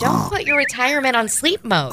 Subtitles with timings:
[0.00, 1.92] Don't put your retirement on sleep mode.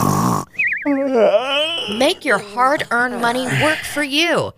[1.98, 4.54] Make your hard earned money work for you.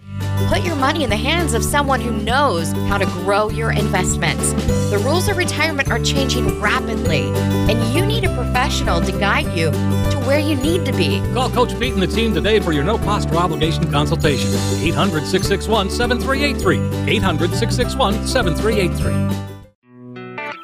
[0.50, 4.52] Put your money in the hands of someone who knows how to grow your investments.
[4.92, 7.32] The rules of retirement are changing rapidly,
[7.70, 11.20] and you need a professional to guide you to where you need to be.
[11.34, 14.50] Call Coach Pete and the team today for your no cost or obligation consultation.
[14.82, 17.14] 800 661 7383.
[17.14, 19.57] 800 661 7383.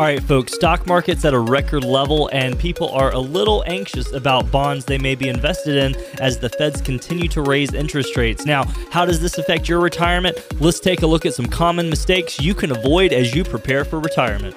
[0.00, 4.10] All right, folks, stock market's at a record level, and people are a little anxious
[4.14, 8.46] about bonds they may be invested in as the feds continue to raise interest rates.
[8.46, 10.38] Now, how does this affect your retirement?
[10.58, 14.00] Let's take a look at some common mistakes you can avoid as you prepare for
[14.00, 14.56] retirement.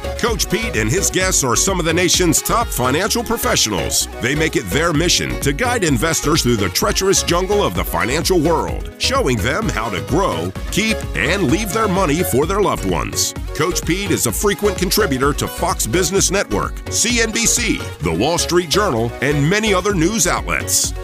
[0.21, 4.07] Coach Pete and his guests are some of the nation's top financial professionals.
[4.21, 8.39] They make it their mission to guide investors through the treacherous jungle of the financial
[8.39, 13.33] world, showing them how to grow, keep, and leave their money for their loved ones.
[13.55, 19.11] Coach Pete is a frequent contributor to Fox Business Network, CNBC, The Wall Street Journal,
[19.23, 20.93] and many other news outlets.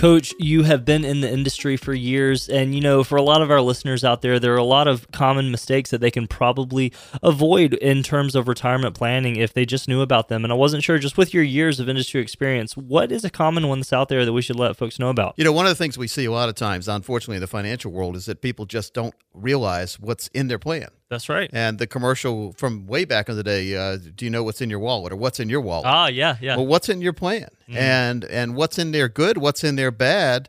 [0.00, 3.42] Coach, you have been in the industry for years, and you know, for a lot
[3.42, 6.26] of our listeners out there, there are a lot of common mistakes that they can
[6.26, 6.90] probably
[7.22, 10.42] avoid in terms of retirement planning if they just knew about them.
[10.42, 13.68] And I wasn't sure, just with your years of industry experience, what is a common
[13.68, 15.34] one that's out there that we should let folks know about?
[15.36, 17.46] You know, one of the things we see a lot of times, unfortunately, in the
[17.46, 20.88] financial world is that people just don't realize what's in their plan.
[21.10, 21.50] That's right.
[21.52, 24.70] And the commercial from way back in the day, uh, do you know what's in
[24.70, 25.86] your wallet or what's in your wallet?
[25.86, 26.56] Ah, yeah, yeah.
[26.56, 27.48] Well, what's in your plan?
[27.68, 27.76] Mm-hmm.
[27.76, 30.48] And and what's in there good, what's in there bad?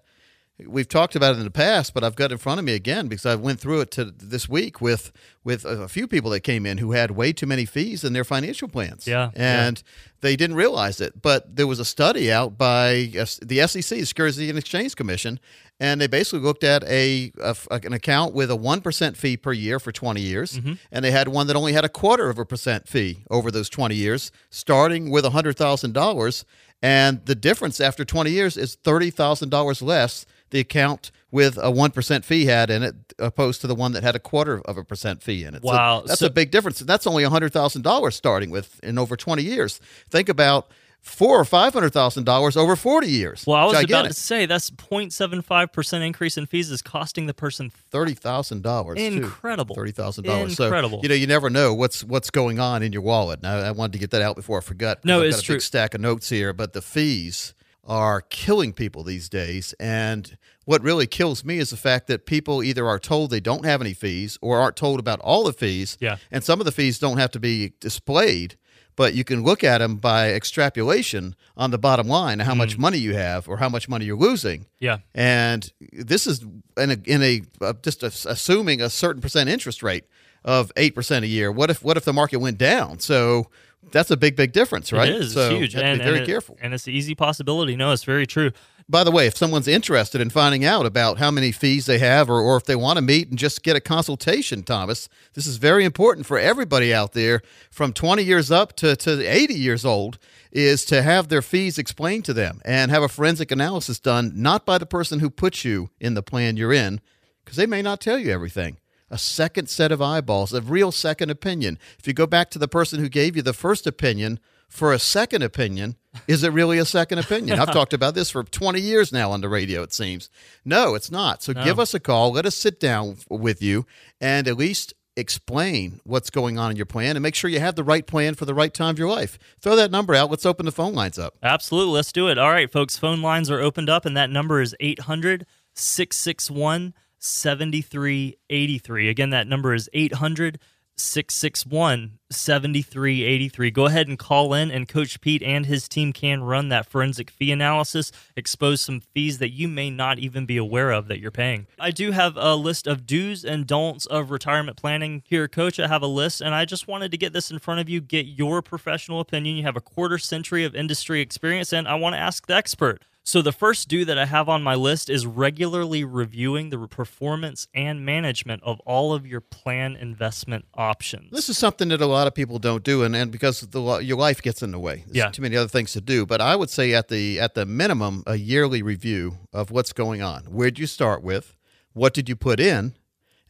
[0.67, 2.75] We've talked about it in the past, but I've got it in front of me
[2.75, 5.11] again because I went through it to this week with
[5.43, 8.23] with a few people that came in who had way too many fees in their
[8.23, 9.07] financial plans.
[9.07, 9.81] Yeah, and
[10.21, 11.23] they didn't realize it.
[11.23, 13.09] But there was a study out by
[13.41, 15.39] the SEC, the Securities and Exchange Commission,
[15.81, 19.51] and they basically looked at a, a an account with a one percent fee per
[19.51, 20.73] year for twenty years, Mm-hmm.
[20.91, 23.67] and they had one that only had a quarter of a percent fee over those
[23.69, 26.45] twenty years, starting with hundred thousand dollars,
[26.81, 30.25] and the difference after twenty years is thirty thousand dollars less.
[30.51, 34.03] The account with a one percent fee had in it, opposed to the one that
[34.03, 35.61] had a quarter of a percent fee in it.
[35.63, 36.03] So Wow.
[36.05, 36.81] that's So- a big difference.
[36.81, 39.79] And that's only hundred thousand dollars starting with in over twenty years.
[40.09, 40.69] Think about
[41.01, 43.43] four or five hundred thousand dollars over forty years.
[43.45, 47.69] Well, I was about to say that's 0.75% increase in fees is costing the person
[47.69, 48.99] thirty thousand dollars.
[48.99, 49.75] Incredible.
[49.75, 50.55] Thirty thousand dollars.
[50.55, 50.99] So Incredible.
[51.03, 53.39] you know you never know what's what's going on in your wallet.
[53.43, 55.03] And I, wanted to get that out before I forgot.
[55.03, 55.55] No, it's got a true.
[55.55, 57.53] Big stack of notes here, but the fees
[57.83, 59.73] are killing people these days.
[59.79, 63.65] And what really kills me is the fact that people either are told they don't
[63.65, 65.97] have any fees or aren't told about all the fees.
[65.99, 66.17] Yeah.
[66.29, 68.57] And some of the fees don't have to be displayed.
[69.01, 72.99] But you can look at them by extrapolation on the bottom line, how much money
[72.99, 74.67] you have or how much money you're losing.
[74.79, 74.99] Yeah.
[75.15, 76.45] And this is
[76.77, 80.03] in a, in a uh, just assuming a certain percent interest rate
[80.45, 81.51] of eight percent a year.
[81.51, 82.99] What if what if the market went down?
[82.99, 83.49] So
[83.91, 85.09] that's a big big difference, right?
[85.09, 85.75] It is So it's huge.
[85.75, 86.57] and, be very and it- careful.
[86.61, 87.75] and it's an easy possibility.
[87.75, 88.51] No, it's very true.
[88.91, 92.29] By the way, if someone's interested in finding out about how many fees they have
[92.29, 95.55] or, or if they want to meet and just get a consultation, Thomas, this is
[95.55, 97.41] very important for everybody out there
[97.71, 100.19] from 20 years up to, to 80 years old
[100.51, 104.65] is to have their fees explained to them and have a forensic analysis done, not
[104.65, 106.99] by the person who puts you in the plan you're in,
[107.45, 108.77] because they may not tell you everything.
[109.09, 111.79] A second set of eyeballs, a real second opinion.
[111.97, 114.99] If you go back to the person who gave you the first opinion, for a
[114.99, 115.95] second opinion,
[116.27, 117.59] is it really a second opinion?
[117.59, 120.29] I've talked about this for 20 years now on the radio, it seems.
[120.65, 121.43] No, it's not.
[121.43, 122.31] So give us a call.
[122.31, 123.85] Let us sit down with you
[124.19, 127.75] and at least explain what's going on in your plan and make sure you have
[127.75, 129.37] the right plan for the right time of your life.
[129.59, 130.29] Throw that number out.
[130.29, 131.35] Let's open the phone lines up.
[131.43, 131.93] Absolutely.
[131.93, 132.37] Let's do it.
[132.37, 132.97] All right, folks.
[132.97, 139.09] Phone lines are opened up, and that number is 800 661 7383.
[139.09, 140.59] Again, that number is 800
[141.01, 143.71] 661 7383.
[143.71, 147.29] Go ahead and call in, and Coach Pete and his team can run that forensic
[147.29, 151.31] fee analysis, expose some fees that you may not even be aware of that you're
[151.31, 151.67] paying.
[151.79, 155.79] I do have a list of do's and don'ts of retirement planning here, Coach.
[155.79, 158.01] I have a list, and I just wanted to get this in front of you,
[158.01, 159.57] get your professional opinion.
[159.57, 163.03] You have a quarter century of industry experience, and I want to ask the expert.
[163.23, 167.67] So, the first do that I have on my list is regularly reviewing the performance
[167.73, 171.29] and management of all of your plan investment options.
[171.31, 174.17] This is something that a lot of people don't do, and, and because the, your
[174.17, 175.03] life gets in the way.
[175.05, 175.29] There's Yeah.
[175.29, 176.25] too many other things to do.
[176.25, 180.23] But I would say at the at the minimum, a yearly review of what's going
[180.23, 180.45] on.
[180.45, 181.55] Where'd you start with?
[181.93, 182.95] What did you put in?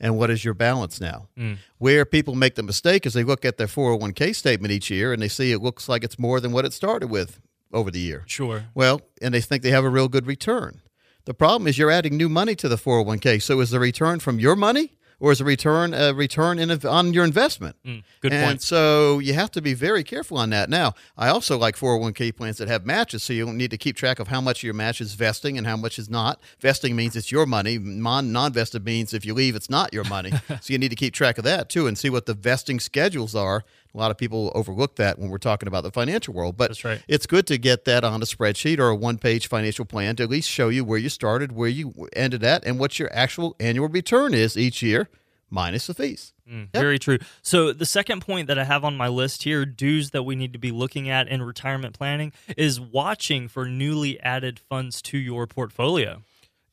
[0.02, 1.30] And what is your balance now?
[1.38, 1.60] Mm.
[1.78, 5.22] Where people make the mistake is they look at their 401k statement each year and
[5.22, 7.40] they see it looks like it's more than what it started with
[7.74, 8.24] over the year.
[8.28, 8.66] Sure.
[8.74, 10.82] Well, and they think they have a real good return.
[11.26, 13.42] The problem is you're adding new money to the 401k.
[13.42, 17.14] So is the return from your money or is the return a return in, on
[17.14, 17.76] your investment?
[17.86, 18.34] Mm, good point.
[18.34, 18.62] and point.
[18.64, 20.68] so you have to be very careful on that.
[20.68, 23.96] Now, I also like 401k plans that have matches, so you don't need to keep
[23.96, 26.42] track of how much of your match is vesting and how much is not.
[26.60, 27.78] Vesting means it's your money.
[27.78, 30.32] Non vested means if you leave, it's not your money.
[30.48, 33.36] so you need to keep track of that too and see what the vesting schedules
[33.36, 33.64] are.
[33.94, 36.86] A lot of people overlook that when we're talking about the financial world, but That's
[36.86, 37.04] right.
[37.08, 40.24] it's good to get that on a spreadsheet or a one page financial plan to
[40.24, 43.56] at least show you where you started, where you ended at, and what your actual
[43.60, 45.10] annual return is each year,
[45.50, 46.34] minus the fees.
[46.50, 46.82] Mm, yep.
[46.82, 47.18] Very true.
[47.42, 50.54] So the second point that I have on my list here, dues that we need
[50.54, 55.48] to be looking at in retirement planning, is watching for newly added funds to your
[55.48, 56.24] portfolio.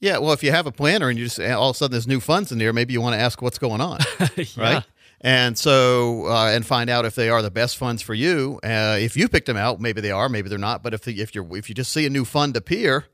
[0.00, 2.06] Yeah, well, if you have a planner and you just all of a sudden there's
[2.06, 3.98] new funds in there, maybe you want to ask what's going on,
[4.56, 4.84] right?
[5.20, 8.60] And so, uh, and find out if they are the best funds for you.
[8.62, 10.82] Uh, if you picked them out, maybe they are, maybe they're not.
[10.82, 13.06] But if the, if you're if you just see a new fund appear,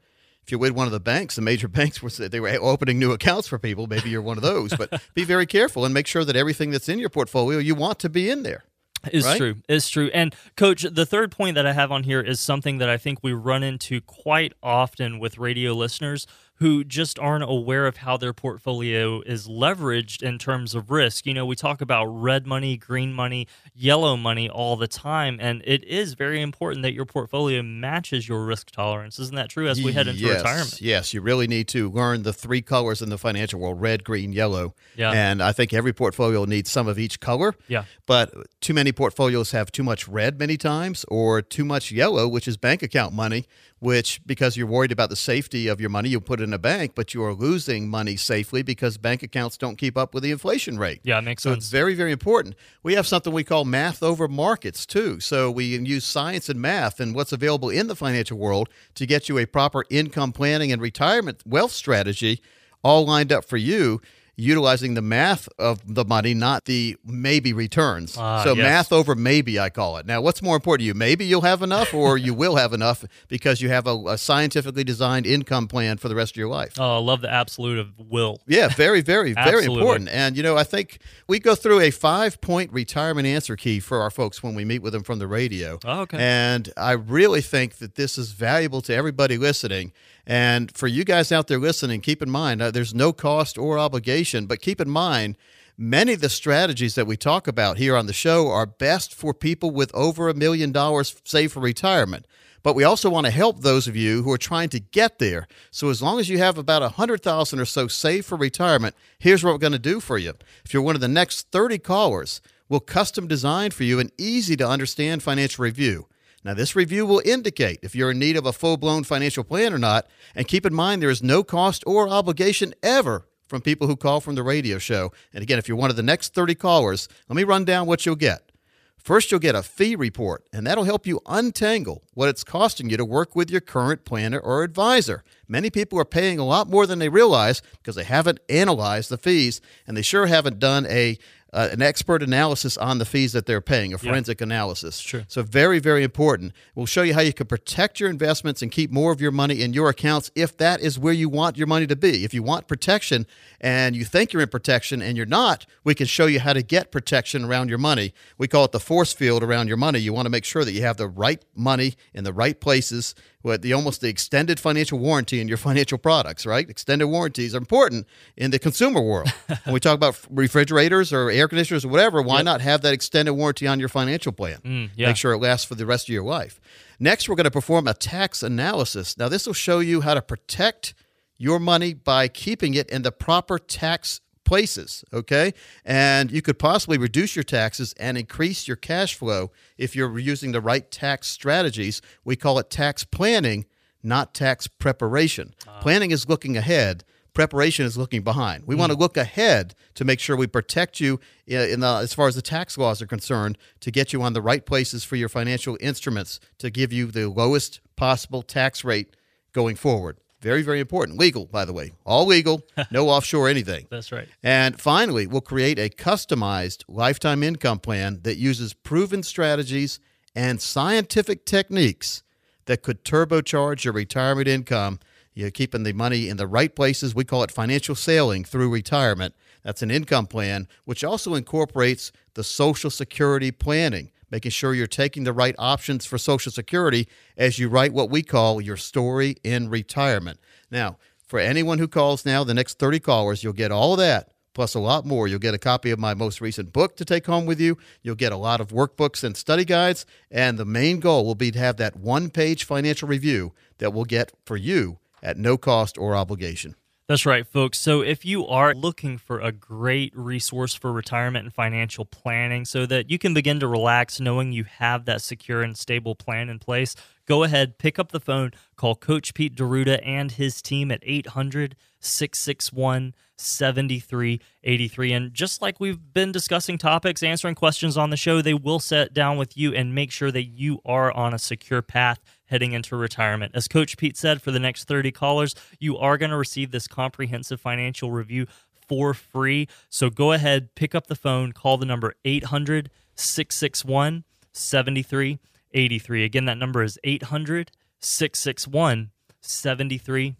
[0.42, 3.12] if you're with one of the banks, the major banks were they were opening new
[3.12, 4.74] accounts for people, maybe you're one of those.
[4.74, 7.98] But be very careful and make sure that everything that's in your portfolio you want
[8.00, 8.64] to be in there.
[9.12, 9.36] Is Right?
[9.36, 9.56] true.
[9.68, 10.10] Is true.
[10.14, 13.18] And coach, the third point that I have on here is something that I think
[13.22, 16.26] we run into quite often with radio listeners
[16.64, 21.26] who just aren't aware of how their portfolio is leveraged in terms of risk.
[21.26, 25.60] You know, we talk about red money, green money, yellow money all the time, and
[25.66, 29.18] it is very important that your portfolio matches your risk tolerance.
[29.18, 30.80] Isn't that true as we head into yes, retirement?
[30.80, 34.32] Yes, you really need to learn the three colors in the financial world red, green,
[34.32, 34.74] yellow.
[34.96, 35.10] Yeah.
[35.10, 37.54] And I think every portfolio needs some of each color.
[37.68, 37.84] Yeah.
[38.06, 38.32] But
[38.62, 42.56] too many portfolios have too much red many times or too much yellow, which is
[42.56, 43.44] bank account money,
[43.80, 46.58] which because you're worried about the safety of your money, you put it in a
[46.58, 50.30] bank, but you are losing money safely because bank accounts don't keep up with the
[50.30, 51.00] inflation rate.
[51.02, 51.64] Yeah, it makes so sense.
[51.64, 52.54] it's very, very important.
[52.82, 55.20] We have something we call math over markets too.
[55.20, 59.06] So we can use science and math and what's available in the financial world to
[59.06, 62.40] get you a proper income planning and retirement wealth strategy
[62.82, 64.00] all lined up for you.
[64.36, 68.16] Utilizing the math of the money, not the maybe returns.
[68.18, 68.64] Ah, so yes.
[68.64, 70.06] math over maybe, I call it.
[70.06, 70.94] Now, what's more important to you?
[70.94, 74.84] Maybe you'll have enough, or you will have enough because you have a, a scientifically
[74.84, 76.74] designed income plan for the rest of your life.
[76.78, 78.40] Oh, I love the absolute of will.
[78.46, 80.08] Yeah, very, very, very important.
[80.08, 80.98] And, you know, I think
[81.28, 84.82] we go through a five point retirement answer key for our folks when we meet
[84.82, 85.78] with them from the radio.
[85.84, 86.18] Oh, okay.
[86.18, 89.92] And I really think that this is valuable to everybody listening.
[90.26, 93.78] And for you guys out there listening, keep in mind uh, there's no cost or
[93.78, 95.36] obligation, but keep in mind,
[95.76, 99.34] Many of the strategies that we talk about here on the show are best for
[99.34, 102.28] people with over a million dollars saved for retirement.
[102.62, 105.48] But we also want to help those of you who are trying to get there.
[105.72, 108.94] So as long as you have about a hundred thousand or so saved for retirement,
[109.18, 110.34] here's what we're going to do for you.
[110.64, 114.56] If you're one of the next 30 callers, we'll custom design for you an easy
[114.56, 116.06] to understand financial review.
[116.44, 119.72] Now, this review will indicate if you're in need of a full blown financial plan
[119.72, 120.06] or not.
[120.34, 124.20] And keep in mind, there is no cost or obligation ever from people who call
[124.20, 125.10] from the radio show.
[125.32, 128.04] And again, if you're one of the next 30 callers, let me run down what
[128.04, 128.50] you'll get.
[128.98, 132.96] First, you'll get a fee report, and that'll help you untangle what it's costing you
[132.96, 135.22] to work with your current planner or advisor.
[135.46, 139.18] Many people are paying a lot more than they realize because they haven't analyzed the
[139.18, 141.18] fees, and they sure haven't done a
[141.54, 144.98] uh, an expert analysis on the fees that they're paying, a forensic analysis.
[144.98, 145.24] Sure.
[145.28, 146.52] So very, very important.
[146.74, 149.62] We'll show you how you can protect your investments and keep more of your money
[149.62, 152.24] in your accounts if that is where you want your money to be.
[152.24, 153.26] If you want protection
[153.60, 156.62] and you think you're in protection and you're not, we can show you how to
[156.62, 158.12] get protection around your money.
[158.36, 160.00] We call it the force field around your money.
[160.00, 163.14] You want to make sure that you have the right money in the right places
[163.44, 166.68] with the almost the extended financial warranty in your financial products, right?
[166.68, 169.30] Extended warranties are important in the consumer world.
[169.64, 173.34] when we talk about refrigerators or air conditioners or whatever, why not have that extended
[173.34, 174.58] warranty on your financial plan?
[174.64, 175.08] Mm, yeah.
[175.08, 176.60] Make sure it lasts for the rest of your life.
[176.98, 179.18] Next, we're going to perform a tax analysis.
[179.18, 180.94] Now, this will show you how to protect
[181.36, 185.52] your money by keeping it in the proper tax places, okay?
[185.84, 190.52] And you could possibly reduce your taxes and increase your cash flow if you're using
[190.52, 192.00] the right tax strategies.
[192.24, 193.66] We call it tax planning,
[194.02, 195.54] not tax preparation.
[195.66, 195.80] Ah.
[195.80, 197.04] Planning is looking ahead.
[197.34, 198.64] Preparation is looking behind.
[198.66, 199.02] We want to hmm.
[199.02, 202.42] look ahead to make sure we protect you uh, in the, as far as the
[202.42, 206.40] tax laws are concerned to get you on the right places for your financial instruments
[206.58, 209.16] to give you the lowest possible tax rate
[209.52, 210.18] going forward.
[210.40, 211.18] Very, very important.
[211.18, 211.92] Legal, by the way.
[212.04, 213.86] All legal, no offshore anything.
[213.90, 214.28] That's right.
[214.42, 219.98] And finally, we'll create a customized lifetime income plan that uses proven strategies
[220.36, 222.22] and scientific techniques
[222.66, 225.00] that could turbocharge your retirement income.
[225.34, 227.14] You're keeping the money in the right places.
[227.14, 229.34] We call it financial sailing through retirement.
[229.64, 235.24] That's an income plan, which also incorporates the Social Security planning, making sure you're taking
[235.24, 239.68] the right options for Social Security as you write what we call your story in
[239.68, 240.38] retirement.
[240.70, 244.30] Now, for anyone who calls now, the next 30 callers, you'll get all of that
[244.54, 245.26] plus a lot more.
[245.26, 247.76] You'll get a copy of my most recent book to take home with you.
[248.02, 250.06] You'll get a lot of workbooks and study guides.
[250.30, 254.04] And the main goal will be to have that one page financial review that we'll
[254.04, 256.76] get for you at no cost or obligation.
[257.06, 257.78] That's right, folks.
[257.78, 262.86] So, if you are looking for a great resource for retirement and financial planning so
[262.86, 266.58] that you can begin to relax knowing you have that secure and stable plan in
[266.58, 271.00] place, go ahead, pick up the phone, call Coach Pete D'Arruda and his team at
[271.02, 275.12] 800 661 7383.
[275.12, 279.12] And just like we've been discussing topics, answering questions on the show, they will sit
[279.12, 282.96] down with you and make sure that you are on a secure path heading into
[282.96, 283.52] retirement.
[283.54, 286.86] As Coach Pete said, for the next 30 callers, you are going to receive this
[286.86, 288.46] comprehensive financial review
[288.88, 289.68] for free.
[289.88, 296.24] So go ahead, pick up the phone, call the number 800 661 7383.
[296.24, 297.70] Again, that number is 800
[298.00, 299.10] 661
[299.40, 300.36] 7383.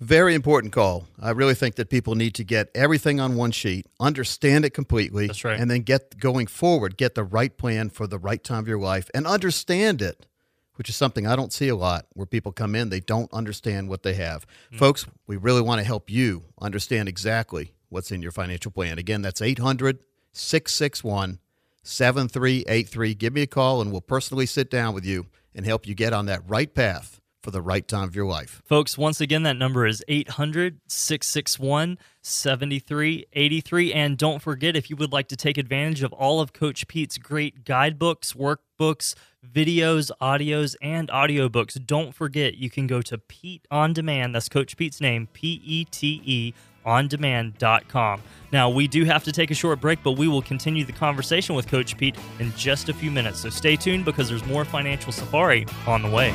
[0.00, 1.06] Very important call.
[1.20, 5.28] I really think that people need to get everything on one sheet, understand it completely,
[5.28, 5.58] That's right.
[5.58, 8.78] and then get going forward, get the right plan for the right time of your
[8.78, 10.26] life and understand it,
[10.74, 13.88] which is something I don't see a lot where people come in, they don't understand
[13.88, 14.46] what they have.
[14.70, 14.76] Hmm.
[14.76, 18.98] Folks, we really want to help you understand exactly what's in your financial plan.
[18.98, 20.00] Again, that's 800
[20.32, 21.38] 661
[21.82, 23.14] 7383.
[23.14, 26.12] Give me a call and we'll personally sit down with you and help you get
[26.12, 28.62] on that right path for the right time of your life.
[28.64, 33.92] Folks, once again, that number is 800 661 7383.
[33.92, 37.18] And don't forget, if you would like to take advantage of all of Coach Pete's
[37.18, 39.14] great guidebooks, workbooks,
[39.46, 44.34] videos, audios, and audiobooks, don't forget you can go to Pete On Demand.
[44.34, 48.22] That's Coach Pete's name, P E T E ondemand.com.
[48.52, 51.54] Now, we do have to take a short break, but we will continue the conversation
[51.54, 53.40] with Coach Pete in just a few minutes.
[53.40, 56.34] So stay tuned because there's more Financial Safari on the way.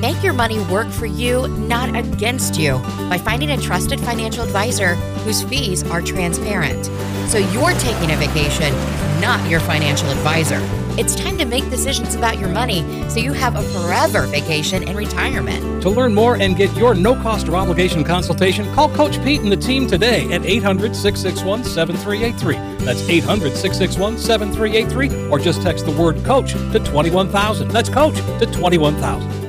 [0.00, 2.78] Make your money work for you, not against you,
[3.10, 6.86] by finding a trusted financial advisor whose fees are transparent.
[7.28, 8.72] So you're taking a vacation,
[9.20, 10.58] not your financial advisor.
[10.98, 12.80] It's time to make decisions about your money
[13.10, 15.82] so you have a forever vacation in retirement.
[15.82, 19.52] To learn more and get your no cost or obligation consultation, call Coach Pete and
[19.52, 22.86] the team today at 800 661 7383.
[22.86, 27.68] That's 800 661 7383, or just text the word coach to 21000.
[27.68, 29.39] That's coach to 21000.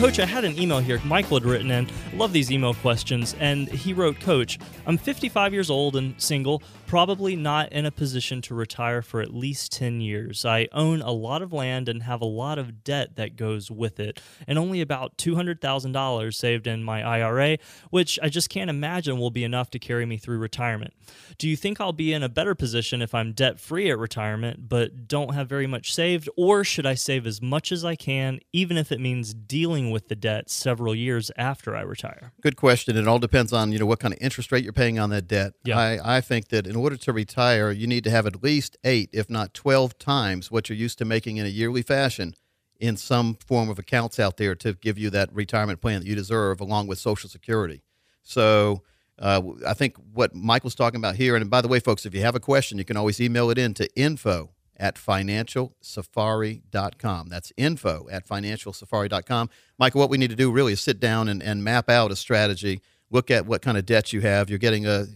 [0.00, 0.98] Coach, I had an email here.
[1.04, 1.86] Michael had written in.
[2.14, 3.36] Love these email questions.
[3.38, 8.42] And he wrote, Coach, I'm 55 years old and single, probably not in a position
[8.42, 10.44] to retire for at least 10 years.
[10.44, 14.00] I own a lot of land and have a lot of debt that goes with
[14.00, 17.58] it, and only about $200,000 saved in my IRA,
[17.90, 20.92] which I just can't imagine will be enough to carry me through retirement.
[21.38, 24.68] Do you think I'll be in a better position if I'm debt free at retirement
[24.68, 28.40] but don't have very much saved, or should I save as much as I can,
[28.52, 32.32] even if it means dealing with the debt several years after I retire?
[32.42, 32.96] Good question.
[32.96, 35.28] It all depends on you know what kind of interest rate you're paying on that
[35.28, 35.52] debt.
[35.62, 35.78] Yeah.
[35.78, 39.10] I, I think that in order to retire, you need to have at least eight,
[39.12, 42.34] if not twelve times what you're used to making in a yearly fashion
[42.78, 46.14] in some form of accounts out there to give you that retirement plan that you
[46.14, 47.82] deserve, along with Social Security.
[48.22, 48.82] So.
[49.22, 52.22] Uh, I think what Michael's talking about here, and by the way, folks, if you
[52.22, 57.28] have a question, you can always email it in to info at financialsafari.com.
[57.28, 59.50] That's info at financialsafari.com.
[59.78, 62.16] Michael, what we need to do really is sit down and, and map out a
[62.16, 64.48] strategy, look at what kind of debts you have.
[64.48, 65.06] You're getting a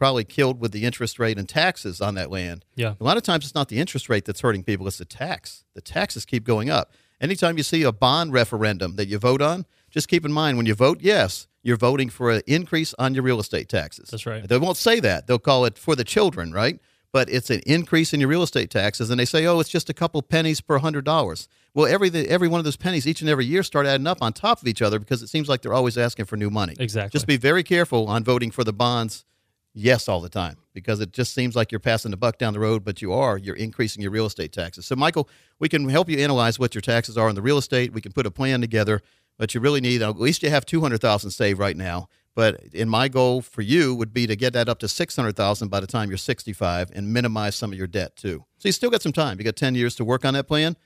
[0.00, 2.64] probably killed with the interest rate and taxes on that land.
[2.74, 2.94] Yeah.
[2.98, 5.62] A lot of times it's not the interest rate that's hurting people, it's the tax.
[5.74, 6.94] The taxes keep going up.
[7.20, 10.64] Anytime you see a bond referendum that you vote on, just keep in mind when
[10.64, 14.08] you vote yes, you're voting for an increase on your real estate taxes.
[14.08, 14.48] That's right.
[14.48, 15.26] They won't say that.
[15.26, 16.80] They'll call it for the children, right?
[17.12, 19.10] but it's an increase in your real estate taxes.
[19.10, 21.48] And they say, oh, it's just a couple pennies per hundred dollars.
[21.74, 24.32] Well, every every one of those pennies each and every year start adding up on
[24.32, 26.76] top of each other because it seems like they're always asking for new money.
[26.78, 27.16] Exactly.
[27.16, 29.24] Just be very careful on voting for the bonds
[29.74, 32.60] yes all the time because it just seems like you're passing the buck down the
[32.60, 33.38] road, but you are.
[33.38, 34.86] You're increasing your real estate taxes.
[34.86, 37.92] So, Michael, we can help you analyze what your taxes are on the real estate.
[37.92, 39.02] We can put a plan together,
[39.38, 42.08] but you really need at least you have two hundred thousand saved right now.
[42.34, 45.36] But in my goal for you would be to get that up to six hundred
[45.36, 48.44] thousand by the time you're sixty-five and minimize some of your debt too.
[48.58, 49.38] So you still got some time.
[49.38, 50.76] You got ten years to work on that plan.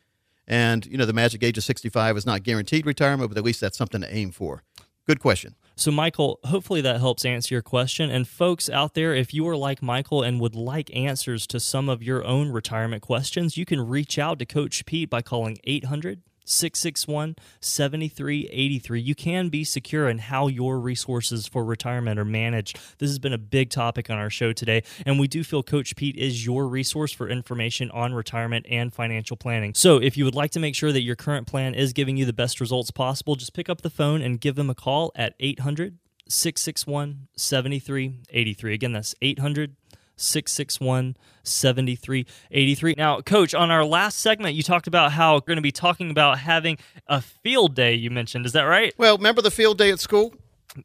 [0.47, 3.61] And you know the magic age of 65 is not guaranteed retirement, but at least
[3.61, 4.63] that's something to aim for.
[5.07, 5.55] Good question.
[5.77, 8.11] So, Michael, hopefully that helps answer your question.
[8.11, 11.89] And, folks out there, if you are like Michael and would like answers to some
[11.89, 16.23] of your own retirement questions, you can reach out to Coach Pete by calling 800
[16.45, 19.01] 661 7383.
[19.01, 22.79] You can be secure in how your resources for retirement are managed.
[22.99, 25.97] This has been a big topic on our show today, and we do feel Coach
[25.97, 29.75] Pete is your resource for information on retirement and financial planning.
[29.75, 32.25] So, if you would like to make sure that your current plan is giving you
[32.25, 35.35] the best results possible, just pick up the phone and give them a call at
[35.41, 35.99] 800
[36.29, 38.75] 661 7383.
[38.75, 39.77] Again, that's 800
[40.17, 42.95] 661 7383.
[42.97, 46.11] Now, coach, on our last segment, you talked about how we're going to be talking
[46.11, 48.47] about having a field day, you mentioned.
[48.47, 48.95] Is that right?
[48.99, 50.35] Well, remember the field day at school?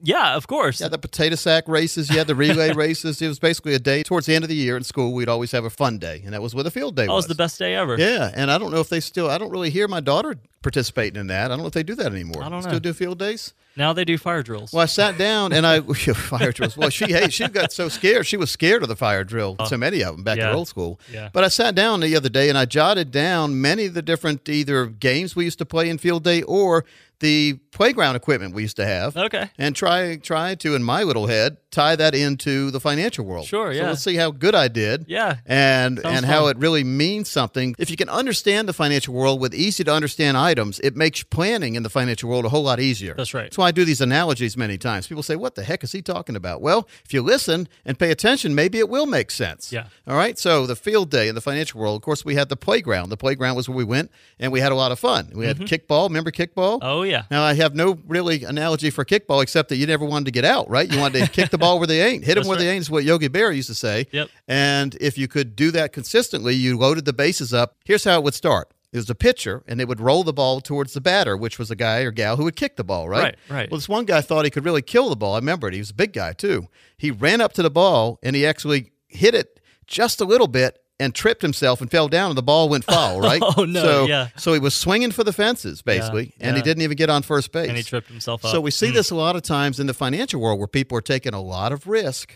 [0.04, 0.82] Yeah, of course.
[0.82, 3.22] Yeah, the potato sack races, Yeah, the relay races.
[3.22, 5.14] It was basically a day towards the end of the year in school.
[5.14, 7.24] We'd always have a fun day, and that was what a field day that was.
[7.24, 7.98] was the best day ever.
[7.98, 9.30] Yeah, and I don't know if they still.
[9.32, 11.46] I don't really hear my daughter participating in that.
[11.46, 12.44] I don't know if they do that anymore.
[12.44, 12.70] I don't know.
[12.70, 13.54] Still do field days?
[13.76, 14.74] Now they do fire drills.
[14.74, 15.80] Well, I sat down and I
[16.14, 16.76] fire drills.
[16.76, 18.26] Well, she hey, she got so scared.
[18.28, 19.56] She was scared of the fire drill.
[19.58, 20.50] Uh, so many of them back yeah.
[20.50, 21.00] in old school.
[21.12, 21.30] Yeah.
[21.32, 24.48] But I sat down the other day and I jotted down many of the different
[24.50, 26.84] either games we used to play in field day or
[27.20, 29.16] the playground equipment we used to have.
[29.16, 29.50] Okay.
[29.58, 33.46] And try try to in my little head tie that into the financial world.
[33.46, 33.88] Sure, So yeah.
[33.88, 35.06] let's see how good I did.
[35.08, 35.38] Yeah.
[35.46, 37.76] And Sounds and how it really means something.
[37.78, 41.76] If you can understand the financial world with easy to understand items, it makes planning
[41.76, 43.14] in the financial world a whole lot easier.
[43.16, 43.44] That's right.
[43.44, 45.08] That's why I do these analogies many times.
[45.08, 48.12] People say, "What the heck is he talking about?" Well, if you listen and pay
[48.12, 49.72] attention, maybe it will make sense.
[49.72, 49.86] Yeah.
[50.08, 50.38] All right.
[50.38, 53.10] So the field day in the financial world, of course, we had the playground.
[53.10, 55.32] The playground was where we went, and we had a lot of fun.
[55.34, 56.08] We had kickball.
[56.10, 56.80] Remember kickball?
[56.80, 56.88] Mm-hmm.
[56.88, 57.24] Oh, yeah.
[57.32, 60.46] Now I have no really analogy for kickball except that you never wanted to get
[60.46, 60.92] out, right?
[60.92, 62.82] You wanted to kick the ball where they ain't, hit them where they ain't.
[62.82, 64.08] Is what Yogi Berra used to say.
[64.12, 64.30] Yep.
[64.48, 67.76] And if you could do that consistently, you loaded the bases up.
[67.86, 68.72] Here's how it would start.
[68.92, 71.70] It was a pitcher, and they would roll the ball towards the batter, which was
[71.70, 73.24] a guy or gal who would kick the ball, right?
[73.24, 73.72] Right, right.
[73.72, 75.36] Well, this one guy thought he could really kill the ball.
[75.36, 75.74] I remember it.
[75.74, 76.68] He was a big guy, too.
[76.98, 80.80] He ran up to the ball, and he actually hit it just a little bit
[81.00, 83.42] and tripped himself and fell down, and the ball went foul, right?
[83.44, 84.30] Oh, no, So, yeah.
[84.36, 87.52] so he was swinging for the fences, basically, and he didn't even get on first
[87.52, 87.70] base.
[87.70, 88.52] And he tripped himself up.
[88.52, 88.96] So we see hmm.
[88.96, 91.72] this a lot of times in the financial world where people are taking a lot
[91.72, 92.34] of risk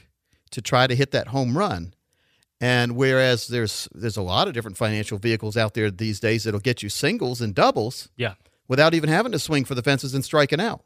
[0.51, 1.93] to try to hit that home run.
[2.63, 6.61] And whereas there's there's a lot of different financial vehicles out there these days that'll
[6.61, 8.35] get you singles and doubles yeah.
[8.69, 10.81] without even having to swing for the fences and striking out.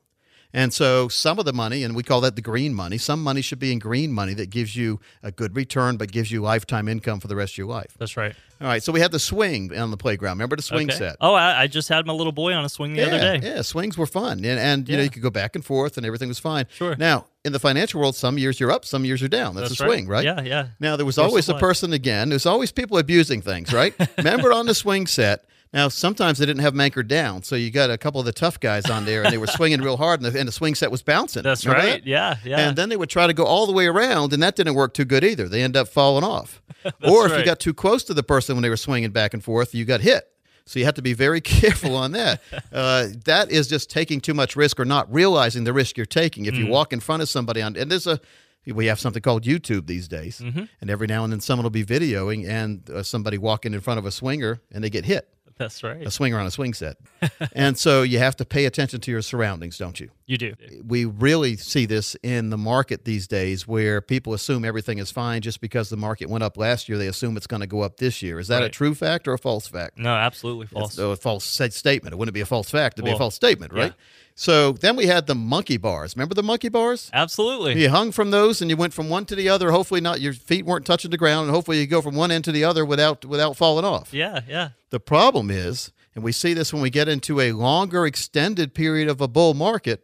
[0.53, 3.41] And so some of the money, and we call that the green money, some money
[3.41, 6.87] should be in green money that gives you a good return but gives you lifetime
[6.87, 7.95] income for the rest of your life.
[7.99, 8.33] That's right.
[8.59, 10.37] All right, so we had the swing on the playground.
[10.37, 10.97] Remember the swing Okay.
[10.97, 11.17] set?
[11.21, 13.47] Oh, I, I just had my little boy on a swing the yeah, other day.
[13.47, 16.05] Yeah, swings were fun, and, and you know you could go back and forth, and
[16.05, 16.65] everything was fine.
[16.69, 16.95] Sure.
[16.95, 19.53] Now in the financial world, some years you're up, some years you're down.
[19.55, 20.23] That's, That's a swing, right?
[20.23, 20.67] Yeah, yeah.
[20.79, 22.29] Now there was always a person again.
[22.29, 23.93] There's always people abusing things, right?
[24.17, 25.45] Remember on the swing set.
[25.73, 28.31] Now sometimes they didn't have them anchored down, so you got a couple of the
[28.31, 30.75] tough guys on there, and they were swinging real hard, and the, and the swing
[30.75, 31.43] set was bouncing.
[31.43, 32.03] That's Remember right.
[32.03, 32.07] that?
[32.07, 32.59] Yeah, yeah.
[32.67, 34.93] And then they would try to go all the way around, and that didn't work
[34.93, 35.47] too good either.
[35.49, 36.61] They end up falling off.
[37.03, 39.43] or if you got too close to the person when they were swinging back and
[39.43, 40.27] forth, you got hit.
[40.65, 42.41] So you have to be very careful on that.
[42.71, 46.45] Uh, that is just taking too much risk or not realizing the risk you're taking.
[46.45, 46.57] If Mm.
[46.59, 48.19] you walk in front of somebody on, and there's a,
[48.67, 50.63] we have something called YouTube these days, Mm-hmm.
[50.81, 53.97] and every now and then someone will be videoing and uh, somebody walking in front
[53.99, 55.27] of a swinger and they get hit,
[55.59, 56.05] That's right.
[56.05, 56.97] a swinger on a swing set.
[57.53, 60.09] and so you have to pay attention to your surroundings, don't you?
[60.27, 60.53] You do.
[60.85, 65.41] we really see this in the market these days where people assume everything is fine
[65.41, 67.95] just because the market went up last year they assume it's going to go up
[67.95, 70.89] this year is that a true fact or a false fact No, absolutely false.
[70.89, 73.71] it's a false statement it wouldn't be a false fact it'd be a false statement
[73.71, 74.26] right yeah.
[74.39, 76.15] So then we had the monkey bars.
[76.15, 77.09] Remember the monkey bars?
[77.11, 77.81] Absolutely.
[77.81, 79.71] you hung from those and you went from one to the other.
[79.71, 82.43] Hopefully not your feet weren't touching the ground and hopefully you go from one end
[82.45, 84.13] to the other without without falling off.
[84.13, 84.69] Yeah, yeah.
[84.91, 89.09] the problem is, and we see this when we get into a longer extended period
[89.09, 90.03] of a bull market,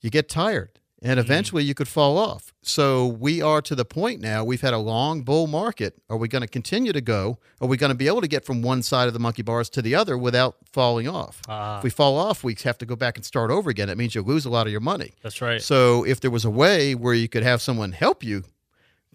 [0.00, 2.52] you get tired and eventually you could fall off.
[2.62, 5.94] So we are to the point now, we've had a long bull market.
[6.08, 7.38] Are we going to continue to go?
[7.60, 9.68] Are we going to be able to get from one side of the monkey bars
[9.70, 11.42] to the other without falling off?
[11.48, 11.78] Ah.
[11.78, 13.88] if we fall off, we have to go back and start over again.
[13.88, 15.12] It means you lose a lot of your money.
[15.22, 15.60] That's right.
[15.60, 18.44] So if there was a way where you could have someone help you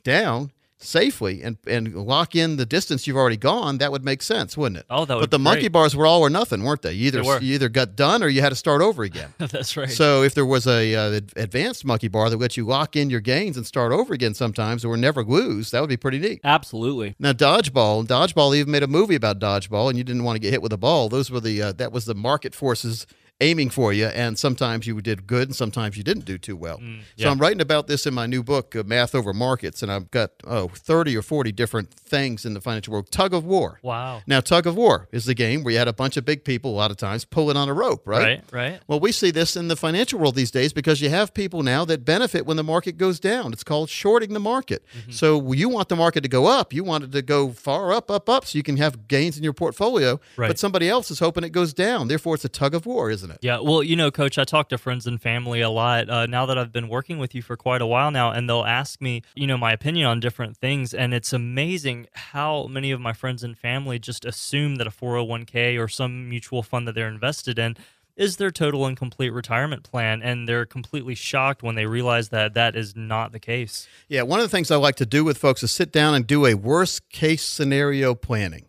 [0.04, 4.56] down, safely and, and lock in the distance you've already gone, that would make sense,
[4.56, 4.86] wouldn't it?
[4.90, 5.72] Oh, that would But the monkey great.
[5.72, 6.94] bars were all or nothing, weren't they?
[6.94, 7.40] You either They were.
[7.42, 9.34] you either got done or you had to start over again.
[9.40, 9.90] That's right.
[9.90, 13.22] So if there was a uh, advanced monkey bar that lets you lock in your
[13.22, 16.42] gains and start over again sometimes or never lose, that would be pretty neat.
[16.44, 17.16] Absolutely.
[17.20, 20.52] Now dodgeball, dodgeball even made a movie about dodgeball, and you didn't want to get
[20.52, 21.10] hit with a ball.
[21.10, 23.08] Those were the uh, that was the market forces
[23.40, 26.78] aiming for you, and sometimes you did good, and sometimes you didn't do too well.
[26.78, 27.30] So Mm, yeah.
[27.30, 30.32] I'm writing about this in my new book, uh, Math Over Markets, and I've got
[30.46, 33.12] oh 30 or 40 different things in the financial world.
[33.12, 33.80] Tug of war.
[33.84, 34.22] Wow.
[34.26, 36.72] Now tug of war is the game where you had a bunch of big people
[36.72, 38.24] a lot of times pulling on a rope, right?
[38.24, 38.44] Right.
[38.52, 38.82] Right.
[38.88, 41.86] Well, we see this in the financial world these days because you have people now
[41.86, 43.54] that benefit when the market goes down.
[43.54, 44.84] It's called shorting the market.
[44.98, 45.12] Mm-hmm.
[45.12, 46.74] So you want the market to go up.
[46.74, 49.44] You want it to go far up, up, up, so you can have gains in
[49.44, 50.20] your portfolio.
[50.38, 50.48] Right.
[50.48, 52.08] But somebody else is hoping it goes down.
[52.08, 53.27] Therefore, it's a tug of war, isn't it?
[53.42, 56.46] Yeah, well, you know, Coach, I talk to friends and family a lot uh, now
[56.46, 59.24] that I've been working with you for quite a while now, and they'll ask me,
[59.36, 60.94] you know, my opinion on different things.
[60.94, 65.82] And it's amazing how many of my friends and family just assume that a 401k
[65.82, 67.78] or some mutual fund that they're invested in
[68.16, 70.22] is their total and complete retirement plan.
[70.22, 73.88] And they're completely shocked when they realize that that is not the case.
[74.08, 76.26] Yeah, one of the things I like to do with folks is sit down and
[76.26, 78.66] do a worst case scenario planning.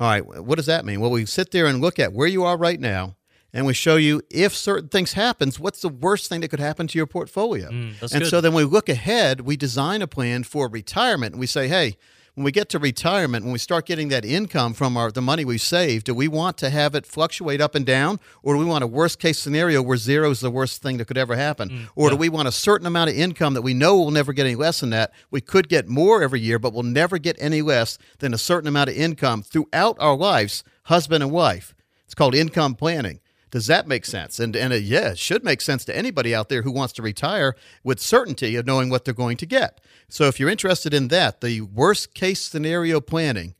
[0.00, 1.00] All right, what does that mean?
[1.00, 3.16] Well, we sit there and look at where you are right now,
[3.52, 6.86] and we show you if certain things happens, what's the worst thing that could happen
[6.88, 7.70] to your portfolio.
[7.70, 8.26] Mm, and good.
[8.26, 11.96] so then we look ahead, we design a plan for retirement, and we say, hey,
[12.34, 15.44] when we get to retirement, when we start getting that income from our the money
[15.44, 18.64] we've saved, do we want to have it fluctuate up and down, or do we
[18.64, 21.88] want a worst case scenario where zero is the worst thing that could ever happen,
[21.96, 24.46] or do we want a certain amount of income that we know we'll never get
[24.46, 25.12] any less than that?
[25.32, 28.68] We could get more every year, but we'll never get any less than a certain
[28.68, 31.74] amount of income throughout our lives, husband and wife.
[32.04, 33.18] It's called income planning.
[33.50, 34.38] Does that make sense?
[34.38, 37.02] And and uh, yeah, it should make sense to anybody out there who wants to
[37.02, 39.80] retire with certainty of knowing what they're going to get.
[40.08, 43.54] So if you're interested in that, the worst case scenario planning,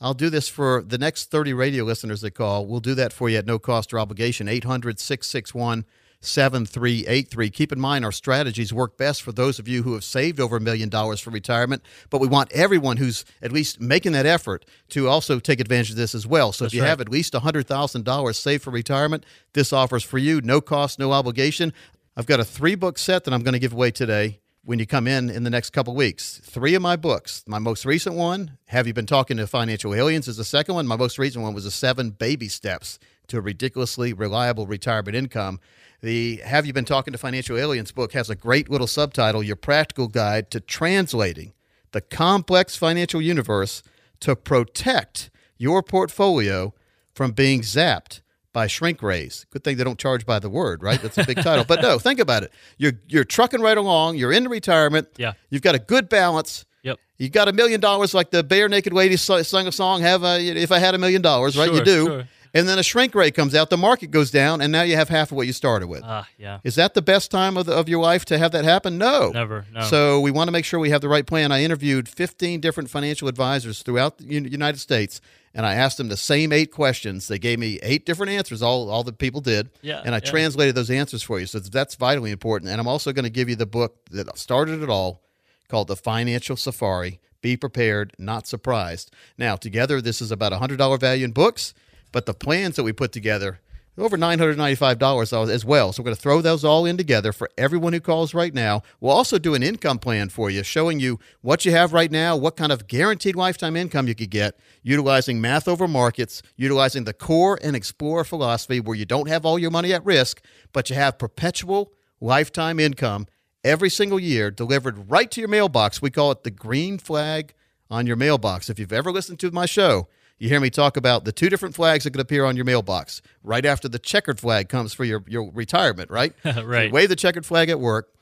[0.00, 2.66] I'll do this for the next 30 radio listeners that call.
[2.66, 4.48] We'll do that for you at no cost or obligation.
[4.48, 5.84] 800 661
[6.20, 7.50] 7383.
[7.50, 10.56] Keep in mind, our strategies work best for those of you who have saved over
[10.56, 14.66] a million dollars for retirement, but we want everyone who's at least making that effort
[14.90, 16.52] to also take advantage of this as well.
[16.52, 16.88] So if you right.
[16.88, 21.72] have at least $100,000 saved for retirement, this offers for you no cost, no obligation.
[22.16, 24.86] I've got a three book set that I'm going to give away today when you
[24.86, 26.38] come in in the next couple weeks.
[26.44, 27.42] Three of my books.
[27.46, 30.86] My most recent one, Have You Been Talking to Financial Aliens, is the second one.
[30.86, 35.60] My most recent one was the Seven Baby Steps to a Ridiculously Reliable Retirement Income.
[36.02, 39.56] The Have You Been Talking to Financial Aliens book has a great little subtitle Your
[39.56, 41.52] Practical Guide to Translating
[41.92, 43.82] the Complex Financial Universe
[44.20, 46.72] to Protect Your Portfolio
[47.12, 49.44] from Being Zapped by shrink Rays.
[49.50, 51.00] Good thing they don't charge by the word, right?
[51.02, 51.64] That's a big title.
[51.64, 52.52] But no, think about it.
[52.78, 54.16] You're you're trucking right along.
[54.16, 55.08] You're in retirement.
[55.18, 55.34] Yeah.
[55.50, 56.64] You've got a good balance.
[56.82, 56.98] Yep.
[57.18, 60.00] You got a million dollars, like the bare naked lady sung a song.
[60.00, 61.70] Have a, if I had a million dollars, right?
[61.72, 62.06] you do.
[62.06, 62.28] sure.
[62.52, 63.70] And then a shrink rate comes out.
[63.70, 66.02] The market goes down, and now you have half of what you started with.
[66.04, 66.58] Ah, yeah.
[66.64, 68.98] Is that the best time of, the, of your life to have that happen?
[68.98, 69.30] No.
[69.30, 69.82] Never, no.
[69.82, 71.52] So we want to make sure we have the right plan.
[71.52, 75.20] I interviewed 15 different financial advisors throughout the United States,
[75.54, 77.28] and I asked them the same eight questions.
[77.28, 78.62] They gave me eight different answers.
[78.62, 79.70] All all the people did.
[79.82, 80.30] Yeah, And I yeah.
[80.30, 81.46] translated those answers for you.
[81.46, 82.70] So that's vitally important.
[82.70, 85.22] And I'm also going to give you the book that started it all,
[85.68, 87.20] called The Financial Safari.
[87.42, 89.10] Be prepared, not surprised.
[89.38, 91.72] Now, together, this is about a hundred dollar value in books,
[92.12, 93.60] but the plans that we put together
[93.98, 95.92] over $995 as well.
[95.92, 98.82] So we're going to throw those all in together for everyone who calls right now.
[99.00, 102.36] We'll also do an income plan for you, showing you what you have right now,
[102.36, 107.12] what kind of guaranteed lifetime income you could get, utilizing math over markets, utilizing the
[107.12, 110.40] core and explore philosophy where you don't have all your money at risk,
[110.72, 113.26] but you have perpetual lifetime income
[113.64, 116.00] every single year delivered right to your mailbox.
[116.00, 117.54] We call it the green flag
[117.90, 118.70] on your mailbox.
[118.70, 120.08] If you've ever listened to my show,
[120.40, 123.22] you hear me talk about the two different flags that could appear on your mailbox
[123.44, 126.32] right after the checkered flag comes for your, your retirement, right?
[126.42, 126.88] So Right.
[126.88, 128.12] you wave the checkered flag at work,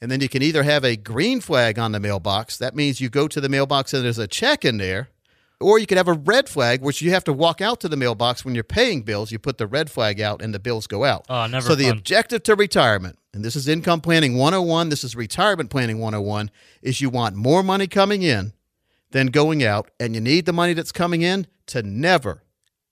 [0.00, 2.56] and then you can either have a green flag on the mailbox.
[2.56, 5.08] That means you go to the mailbox and there's a check in there.
[5.58, 7.96] Or you could have a red flag, which you have to walk out to the
[7.96, 9.32] mailbox when you're paying bills.
[9.32, 11.24] You put the red flag out and the bills go out.
[11.30, 15.16] Oh, never So the objective to retirement, and this is income planning 101, this is
[15.16, 16.50] retirement planning 101,
[16.82, 18.52] is you want more money coming in
[19.10, 22.42] than going out, and you need the money that's coming in to never,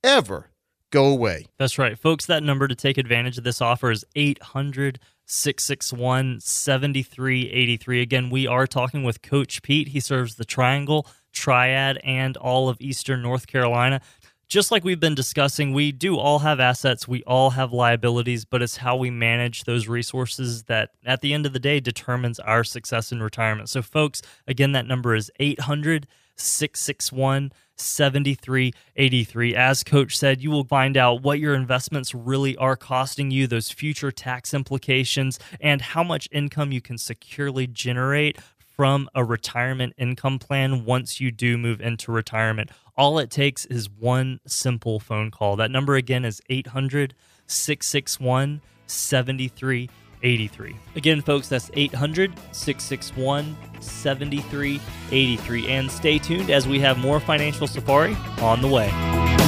[0.03, 0.50] ever
[0.90, 1.46] go away.
[1.59, 1.98] That's right.
[1.98, 8.03] Folks, that number to take advantage of this offer is 800 661 7383.
[8.03, 9.88] Again, we are talking with Coach Pete.
[9.88, 14.00] He serves the Triangle, Triad, and all of Eastern North Carolina.
[14.48, 18.62] Just like we've been discussing, we do all have assets, we all have liabilities, but
[18.62, 22.64] it's how we manage those resources that at the end of the day determines our
[22.64, 23.68] success in retirement.
[23.68, 29.54] So, folks, again, that number is 800 661 7383.
[29.57, 33.70] As Coach said, you will find out what your investments really are costing you, those
[33.70, 40.38] future tax implications, and how much income you can securely generate from a retirement income
[40.38, 42.70] plan once you do move into retirement.
[42.96, 45.57] All it takes is one simple phone call.
[45.57, 47.14] That number again is 800
[47.46, 50.76] 661 7383.
[50.94, 55.68] Again, folks, that's 800 661 7383.
[55.68, 59.43] And stay tuned as we have more Financial Safari on the way.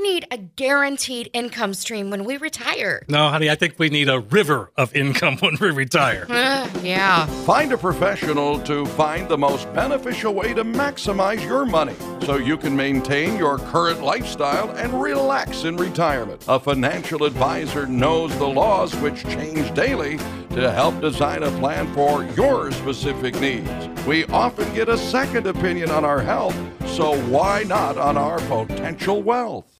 [0.00, 3.04] We need a guaranteed income stream when we retire.
[3.10, 6.26] No, honey, I think we need a river of income when we retire.
[6.40, 7.26] Uh, yeah.
[7.44, 12.56] Find a professional to find the most beneficial way to maximize your money so you
[12.56, 16.44] can maintain your current lifestyle and relax in retirement.
[16.48, 20.16] A financial advisor knows the laws which change daily
[20.50, 23.70] to help design a plan for your specific needs.
[24.06, 29.22] We often get a second opinion on our health, so why not on our potential
[29.22, 29.79] wealth?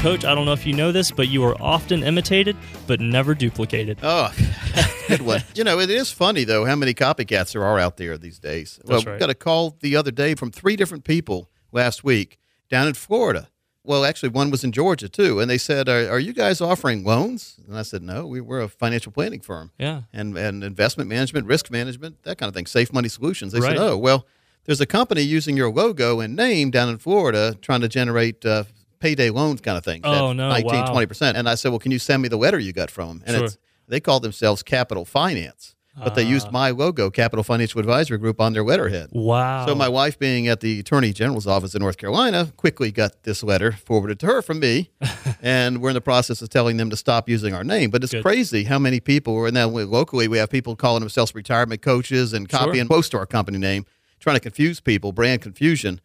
[0.00, 3.34] Coach, I don't know if you know this, but you are often imitated, but never
[3.34, 3.98] duplicated.
[4.02, 4.32] Oh,
[5.08, 5.42] good one.
[5.54, 8.80] you know, it is funny though how many copycats there are out there these days.
[8.86, 12.38] well, That's we got a call the other day from three different people last week
[12.70, 13.50] down in Florida.
[13.84, 17.04] Well, actually, one was in Georgia too, and they said, "Are, are you guys offering
[17.04, 20.02] loans?" And I said, "No, we, we're a financial planning firm, Yeah.
[20.14, 23.76] and and investment management, risk management, that kind of thing, safe money solutions." They Right.
[23.76, 24.26] said, "Oh, well,
[24.64, 28.64] there's a company using your logo and name down in Florida trying to generate." Uh,
[29.00, 30.02] Payday loans, kind of things.
[30.04, 30.92] Oh, no, 19, wow.
[30.94, 31.34] 20%.
[31.34, 33.22] And I said, Well, can you send me the letter you got from them?
[33.26, 33.44] And Sure.
[33.46, 33.58] it's
[33.88, 36.28] they call themselves Capital Finance, but they Ah.
[36.28, 39.08] used my logo, Capital Financial Advisory Group, on their letterhead.
[39.10, 39.66] Wow.
[39.66, 43.42] So my wife, being at the Attorney General's office in North Carolina, quickly got this
[43.42, 44.90] letter forwarded to her from me,
[45.42, 47.90] and we're in the process of telling them to stop using our name.
[47.90, 48.22] But it's Good.
[48.22, 52.32] crazy how many people, and then we- locally we have people calling themselves retirement coaches
[52.32, 53.86] and copying close to our company name,
[54.20, 56.00] trying to confuse people, brand confusion.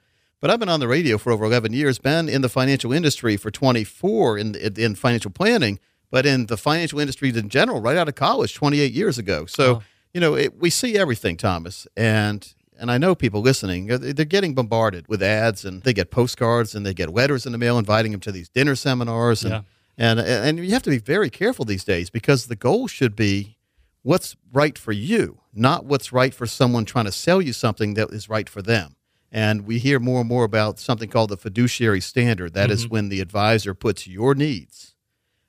[0.46, 3.36] But I've been on the radio for over 11 years, been in the financial industry
[3.36, 5.80] for 24 in, in, in financial planning,
[6.12, 9.48] but in the financial industry in general, right out of college 28 years ago.
[9.48, 9.82] So,
[10.14, 11.88] you know, it, we see everything, Thomas.
[11.98, 16.76] And and I know people listening, they're getting bombarded with ads and they get postcards
[16.76, 19.44] and they get letters in the mail inviting them to these dinner seminars.
[19.44, 19.62] And, Yeah.
[19.98, 23.58] and, and you have to be very careful these days because the goal should be
[24.04, 28.12] what's right for you, not what's right for someone trying to sell you something that
[28.12, 28.95] is right for them.
[29.36, 32.54] And we hear more and more about something called the fiduciary standard.
[32.54, 32.94] That is mm-hmm.
[32.94, 34.96] when the advisor puts your needs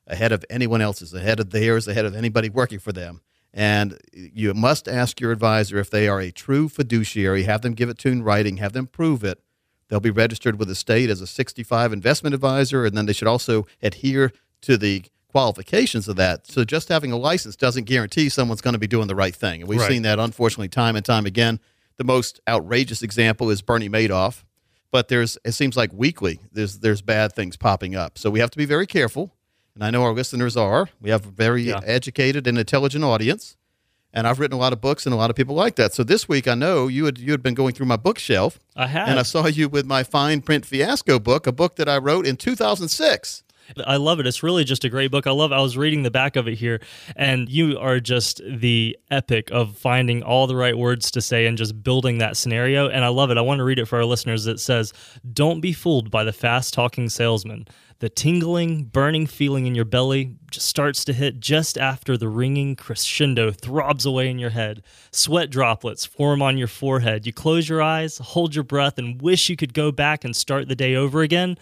[0.09, 3.21] ahead of anyone else's, ahead of theirs, ahead of anybody working for them.
[3.55, 7.89] And you must ask your advisor if they are a true fiduciary, have them give
[7.89, 9.41] it to you in writing, have them prove it.
[9.89, 13.29] They'll be registered with the state as a 65 investment advisor, and then they should
[13.29, 16.49] also adhere to the qualifications of that.
[16.49, 19.61] So just having a license doesn't guarantee someone's going to be doing the right thing.
[19.61, 19.93] And we've Right.
[19.93, 21.61] seen that unfortunately time and time again.
[21.99, 24.45] The most outrageous example is Bernie Madoff,
[24.91, 28.19] but there's it seems like weekly there's there's bad things popping up.
[28.19, 29.33] So we have to be very careful.
[29.75, 30.89] And I know our listeners are.
[31.01, 31.81] We have a very Yeah.
[31.85, 33.57] educated and intelligent audience.
[34.13, 35.93] And I've written a lot of books and a lot of people like that.
[35.93, 38.87] So this week I know you had you had been going through my bookshelf I
[38.87, 39.09] have.
[39.09, 42.27] and I saw you with my fine print fiasco book, a book that I wrote
[42.27, 43.43] in 2006.
[43.87, 44.27] I love it.
[44.27, 45.27] It's really just a great book.
[45.27, 45.53] I love.
[45.53, 46.81] I was reading the back of it here,
[47.17, 51.59] and you are just the epic of finding all the right words to say and
[51.59, 52.89] just building that scenario.
[52.89, 53.39] And I love it.
[53.39, 54.47] I want to read it for our listeners.
[54.47, 54.93] It says,
[55.33, 57.67] "Don't be fooled by the fast-talking salesman.
[57.99, 62.77] The tingling, burning feeling in your belly just starts to hit just after the ringing
[62.77, 64.83] crescendo throbs away in your head.
[65.13, 67.25] Sweat droplets form on your forehead.
[67.25, 70.69] You close your eyes, hold your breath, and wish you could go back and start
[70.69, 71.57] the day over again."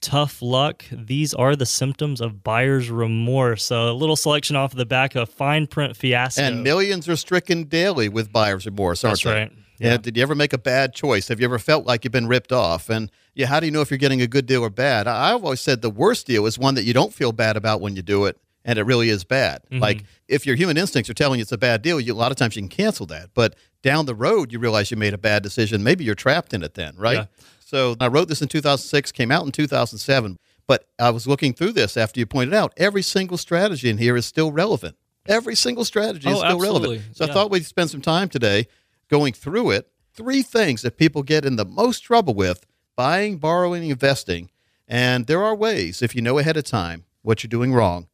[0.00, 0.84] Tough luck.
[0.90, 3.64] These are the symptoms of buyer's remorse.
[3.64, 6.42] So a little selection off the back of fine print fiasco.
[6.42, 9.32] And millions are stricken daily with buyer's remorse, aren't That's they?
[9.32, 9.52] right.
[9.78, 9.96] Yeah.
[9.96, 11.28] Did you ever make a bad choice?
[11.28, 12.90] Have you ever felt like you've been ripped off?
[12.90, 15.06] And yeah, how do you know if you're getting a good deal or bad?
[15.06, 17.94] I've always said the worst deal is one that you don't feel bad about when
[17.94, 19.62] you do it, and it really is bad.
[19.70, 19.80] Mm-hmm.
[19.80, 22.32] Like if your human instincts are telling you it's a bad deal, you, a lot
[22.32, 23.30] of times you can cancel that.
[23.34, 25.84] But down the road, you realize you made a bad decision.
[25.84, 27.18] Maybe you're trapped in it then, right?
[27.18, 27.26] Yeah.
[27.68, 30.38] So I wrote this in 2006, came out in 2007.
[30.66, 34.16] But I was looking through this after you pointed out every single strategy in here
[34.16, 34.96] is still relevant.
[35.26, 36.92] Every single strategy is Oh, still relevant.
[36.94, 37.14] absolutely.
[37.14, 38.68] So I thought we'd spend some time today
[39.10, 39.90] going through it.
[40.14, 42.64] Three things that people get in the most trouble with
[42.96, 44.48] buying, borrowing, investing.
[44.86, 48.08] And there are ways, if you know ahead of time what you're doing wrong,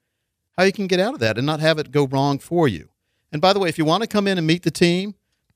[0.59, 2.88] how you can get out of that and not have it go wrong for you.
[3.31, 5.14] And by the way, if you want to come in and meet the team,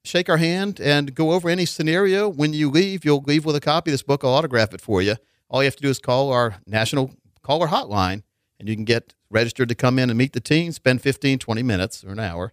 [0.09, 2.29] shake our hand and go over any scenario.
[2.29, 4.25] When you leave, you'll leave with a copy of this book.
[4.25, 5.17] I'll autograph it for you.
[5.49, 8.23] All you have to do is call our national caller hotline
[8.59, 11.63] and you can get registered to come in and meet the team, spend 15, 20
[11.63, 12.53] minutes or an hour,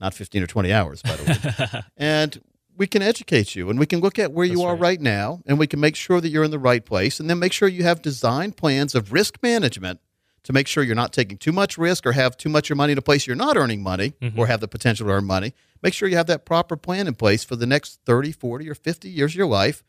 [0.00, 1.24] not 15 or 20 hours, by the
[1.72, 1.82] way.
[1.96, 2.40] and
[2.76, 4.80] we can educate you and we can look at where you That's are right.
[4.80, 7.38] right now and we can make sure that you're in the right place and then
[7.38, 10.00] make sure you have design plans of risk management
[10.44, 12.76] to make sure you're not taking too much risk or have too much of your
[12.76, 14.38] money in a place you're not earning money Mm-hmm.
[14.38, 15.52] or have the potential to earn money.
[15.82, 18.74] Make sure you have that proper plan in place for the next 30, 40, or
[18.74, 19.82] 50 years of your life,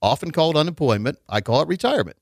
[0.00, 1.18] often called unemployment.
[1.28, 2.16] I call it retirement.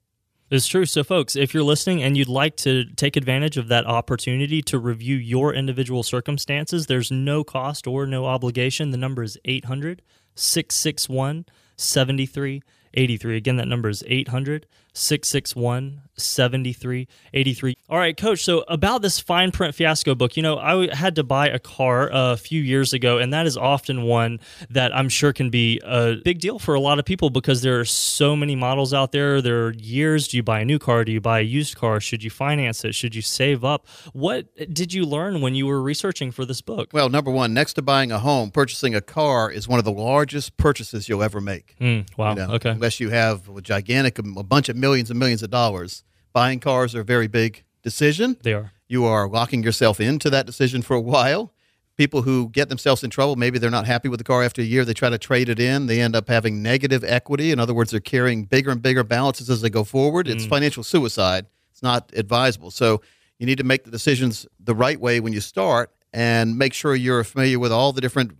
[0.51, 0.85] It's true.
[0.85, 4.79] So, folks, if you're listening and you'd like to take advantage of that opportunity to
[4.79, 8.90] review your individual circumstances, there's no cost or no obligation.
[8.90, 10.03] The number is 800
[10.37, 13.37] 661 7383.
[13.37, 17.77] Again, that number is 800 661 7383.
[17.89, 18.45] All right, coach.
[18.45, 22.09] So, about this fine print fiasco book, you know, I had to buy a car
[22.13, 26.17] a few years ago, and that is often one that I'm sure can be a
[26.25, 29.43] big deal for a lot of people because there are so many models out there.
[29.43, 30.29] There are years.
[30.29, 31.05] Do you buy a new car?
[31.05, 32.01] Do you buy a used car?
[32.01, 32.95] Should you finance it?
[32.95, 33.87] Should you save up?
[34.13, 36.91] What did you learn when you were researching for this book?
[36.93, 39.93] Well, number one, next to buying a home, purchasing a car is one of the
[39.93, 41.77] largest purchases you'll ever make.
[41.81, 42.31] Mm, wow.
[42.31, 42.71] You know, okay.
[42.71, 46.05] Unless you have a gigantic, a bunch of millions and millions of dollars.
[46.35, 48.37] Buying cars are a very big decision.
[48.42, 48.73] They are.
[48.87, 51.55] You are locking yourself into that decision for a while.
[51.97, 54.64] People who get themselves in trouble, maybe they're not happy with the car after a
[54.64, 55.87] year, they try to trade it in.
[55.87, 57.51] They end up having negative equity.
[57.51, 60.29] In other words, they're carrying bigger and bigger balances as they go forward.
[60.29, 60.51] It's mm.
[60.51, 61.47] financial suicide.
[61.70, 62.70] It's not advisable.
[62.70, 63.01] So
[63.38, 66.94] you need to make the decisions the right way when you start and make sure
[66.94, 68.33] you're familiar with all the different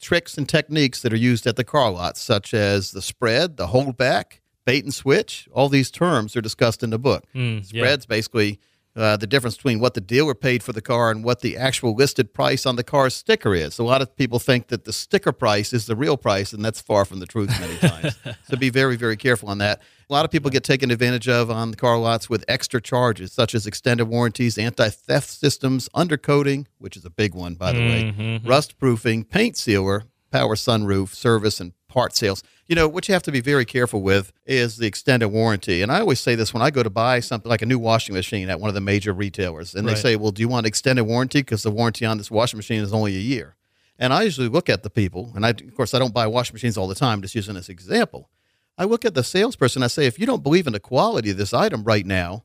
[0.00, 3.68] tricks and techniques that are used at the car lots, such as the spread, the
[3.68, 5.48] holdback, bait and switch.
[5.50, 7.24] All these terms are discussed in the book.
[7.34, 7.80] Mm, yeah.
[7.80, 8.60] Spread's basically
[8.94, 11.94] uh, the difference between what the dealer paid for the car and what the actual
[11.94, 13.78] listed price on the car's sticker is.
[13.78, 16.82] A lot of people think that the sticker price is the real price, and that's
[16.82, 18.18] far from the truth many times.
[18.42, 19.80] so be very, very careful on that.
[20.10, 23.32] A lot of people get taken advantage of on the car lots with extra charges,
[23.32, 27.78] such as extended warranties, anti theft systems, undercoating, which is a big one, by the
[27.78, 32.42] way, rust proofing, paint sealer, power sunroof, service, and part sales.
[32.66, 35.80] You know, what you have to be very careful with is the extended warranty.
[35.82, 38.14] And I always say this when I go to buy something like a new washing
[38.14, 39.94] machine at one of the major retailers, and Right.
[39.96, 41.40] they say, Well, do you want extended warranty?
[41.40, 43.56] Because the warranty on this washing machine is only a year.
[43.98, 46.54] And I usually look at the people, and I, of course, I don't buy washing
[46.54, 48.28] machines all the time, just using this example.
[48.76, 51.36] I look at the salesperson, I say, If you don't believe in the quality of
[51.36, 52.44] this item right now,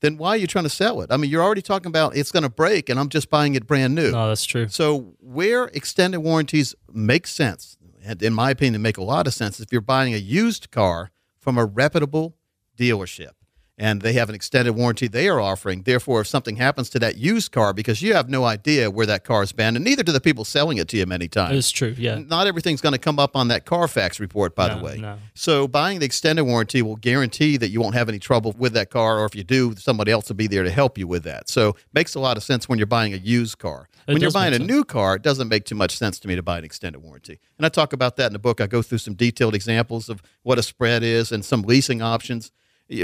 [0.00, 1.10] then why are you trying to sell it?
[1.10, 3.66] I mean, you're already talking about it's going to break, and I'm just buying it
[3.66, 4.10] brand new.
[4.10, 4.68] No, that's true.
[4.68, 7.78] So where extended warranties make sense,
[8.22, 11.58] in my opinion, make a lot of sense, if you're buying a used car from
[11.58, 12.36] a reputable
[12.76, 13.32] dealership
[13.76, 15.82] and they have an extended warranty they are offering.
[15.82, 19.24] Therefore, if something happens to that used car, because you have no idea where that
[19.24, 21.56] car's been, and neither do the people selling it to you many times.
[21.58, 21.94] It's true.
[21.98, 22.18] Yeah.
[22.18, 24.98] Not everything's going to come up on that Carfax report, by No, the way.
[24.98, 25.18] no.
[25.34, 28.90] So buying the extended warranty will guarantee that you won't have any trouble with that
[28.90, 31.48] car, or if you do, somebody else will be there to help you with that.
[31.48, 33.88] So makes a lot of sense when you're buying a used car.
[34.06, 34.68] It when you're buying a sense.
[34.68, 37.40] new car, it doesn't make too much sense to me to buy an extended warranty.
[37.58, 38.60] And I talk about that in the book.
[38.60, 42.52] I go through some detailed examples of what a spread is and some leasing options.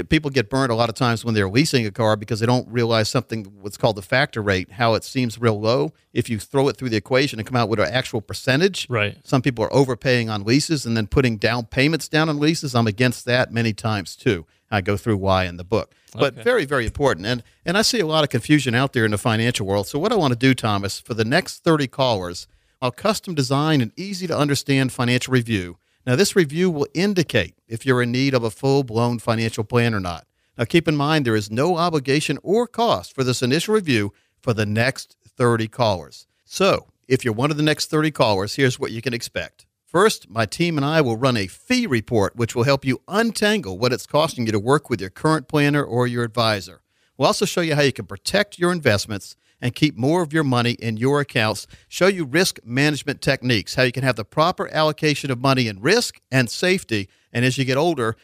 [0.09, 2.67] People get burned a lot of times when they're leasing a car because they don't
[2.69, 5.91] realize something what's called the factor rate, how it seems real low.
[6.13, 9.17] If you throw it through the equation and come out with an actual percentage, Right.
[9.23, 12.75] some people are overpaying on leases and then putting down payments down on leases.
[12.75, 14.45] I'm against that many times too.
[14.69, 15.93] I go through why in the book.
[16.13, 16.43] But Okay.
[16.43, 17.25] very, very important.
[17.25, 19.87] And and I see a lot of confusion out there in the financial world.
[19.87, 22.47] So what I want to do, Thomas, for the next 30 callers,
[22.83, 25.77] I'll custom design an easy to understand financial review.
[26.05, 29.93] Now this review will indicate if you're in need of a full blown financial plan
[29.93, 30.25] or not.
[30.57, 34.53] Now keep in mind there is no obligation or cost for this initial review for
[34.53, 36.27] the next 30 callers.
[36.45, 39.65] So, if you're one of the next 30 callers, here's what you can expect.
[39.85, 43.77] First, my team and I will run a fee report, which will help you untangle
[43.77, 46.81] what it's costing you to work with your current planner or your advisor.
[47.17, 50.43] We'll also show you how you can protect your investments and keep more of your
[50.43, 54.67] money in your accounts, show you risk management techniques, how you can have the proper
[54.73, 58.17] allocation of money in risk and safety, and as you get older,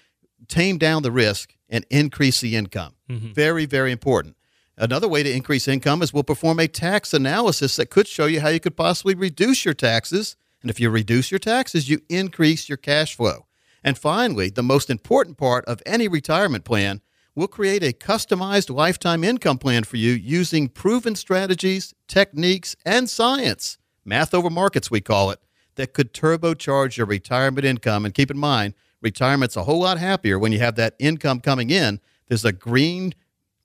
[0.47, 2.95] tame down the risk and increase the income.
[3.09, 3.33] Mm-hmm.
[3.33, 4.35] Very, very important.
[4.77, 8.41] Another way to increase income is we'll perform a tax analysis that could show you
[8.41, 10.35] how you could possibly reduce your taxes.
[10.61, 13.47] And if you reduce your taxes, you increase your cash flow.
[13.83, 17.01] And finally, the most important part of any retirement plan,
[17.37, 23.77] we'll create a customized lifetime income plan for you using proven strategies, techniques, and science.
[24.03, 25.39] Math over markets, we call it,
[25.75, 28.05] that could turbocharge your retirement income.
[28.05, 31.69] And keep in mind, retirement's a whole lot happier when you have that income coming
[31.69, 31.99] in.
[32.27, 33.13] There's a green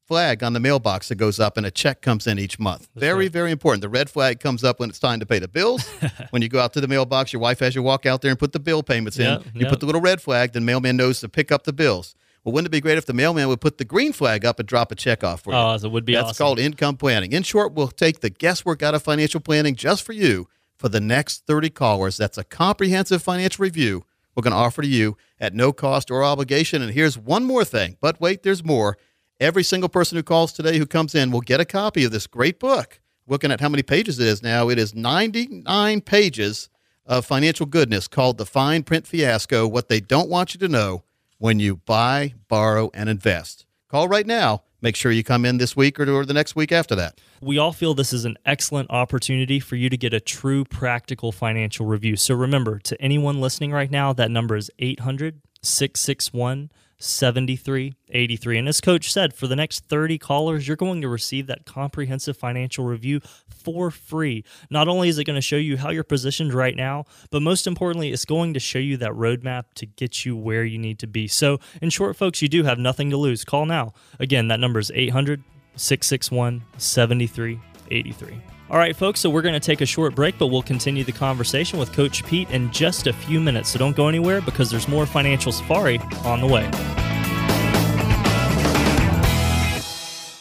[0.06, 2.90] flag on the mailbox that goes up and a check comes in each month.
[2.94, 3.80] very, very important.
[3.80, 5.88] The red flag comes up when it's time to pay the bills.
[6.30, 8.38] when you go out to the mailbox, your wife has you walk out there and
[8.38, 9.40] put the bill payments in.
[9.54, 9.70] You yep.
[9.70, 12.14] put the little red flag, the mailman knows to pick up the bills.
[12.44, 14.66] Well, wouldn't it be great if the mailman would put the green flag up and
[14.66, 15.58] drop a check off for you?
[15.58, 16.44] Oh, that would be That's awesome.
[16.44, 17.32] called income planning.
[17.32, 21.00] In short, we'll take the guesswork out of financial planning just for you for the
[21.00, 22.16] next 30 callers.
[22.16, 26.24] That's a comprehensive financial review we're going to offer to you at no cost or
[26.24, 26.82] obligation.
[26.82, 28.96] And here's one more thing, but wait, there's more.
[29.40, 32.26] Every single person who calls today who comes in will get a copy of this
[32.26, 33.00] great book.
[33.26, 36.68] Looking at how many pages it is now, it is 99 pages
[37.06, 41.04] of financial goodness called The Fine Print Fiasco What They Don't Want You to Know
[41.42, 43.66] When You Buy, Borrow, and Invest.
[43.88, 44.62] Call right now.
[44.80, 47.20] Make sure you come in this week or, or the next week after that.
[47.40, 51.32] We all feel this is an excellent opportunity for you to get a true practical
[51.32, 52.14] financial review.
[52.14, 56.70] So remember, to anyone listening right now, that number is 800 661
[57.02, 58.58] 7383.
[58.58, 62.36] And as Coach said, for the next 30 callers, you're going to receive that comprehensive
[62.36, 64.44] financial review for free.
[64.70, 67.66] Not only is it going to show you how you're positioned right now, but most
[67.66, 71.06] importantly, it's going to show you that roadmap to get you where you need to
[71.06, 71.28] be.
[71.28, 73.44] So, in short, folks, you do have nothing to lose.
[73.44, 73.92] Call now.
[74.20, 75.42] Again, that number is 800
[75.76, 78.40] 661 7383.
[78.72, 81.12] All right, folks, so we're going to take a short break, but we'll continue the
[81.12, 83.68] conversation with Coach Pete in just a few minutes.
[83.68, 86.64] So don't go anywhere because there's more Financial Safari on the way.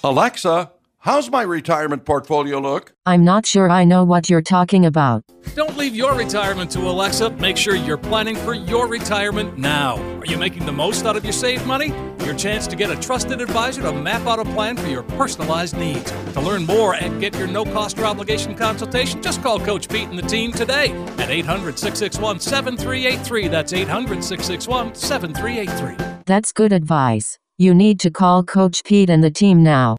[0.05, 0.71] Alexa,
[1.01, 2.93] how's my retirement portfolio look?
[3.05, 5.23] I'm not sure I know what you're talking about.
[5.55, 7.31] Don't leave your retirement to Alexa.
[7.31, 9.97] Make sure you're planning for your retirement now.
[10.19, 11.93] Are you making the most out of your saved money?
[12.23, 15.75] Your chance to get a trusted advisor to map out a plan for your personalized
[15.75, 16.11] needs.
[16.33, 20.07] To learn more and get your no cost or obligation consultation, just call Coach Pete
[20.07, 23.47] and the team today at 800 661 7383.
[23.47, 26.23] That's 800 661 7383.
[26.25, 27.39] That's good advice.
[27.57, 29.97] You need to call Coach Pete and the team now.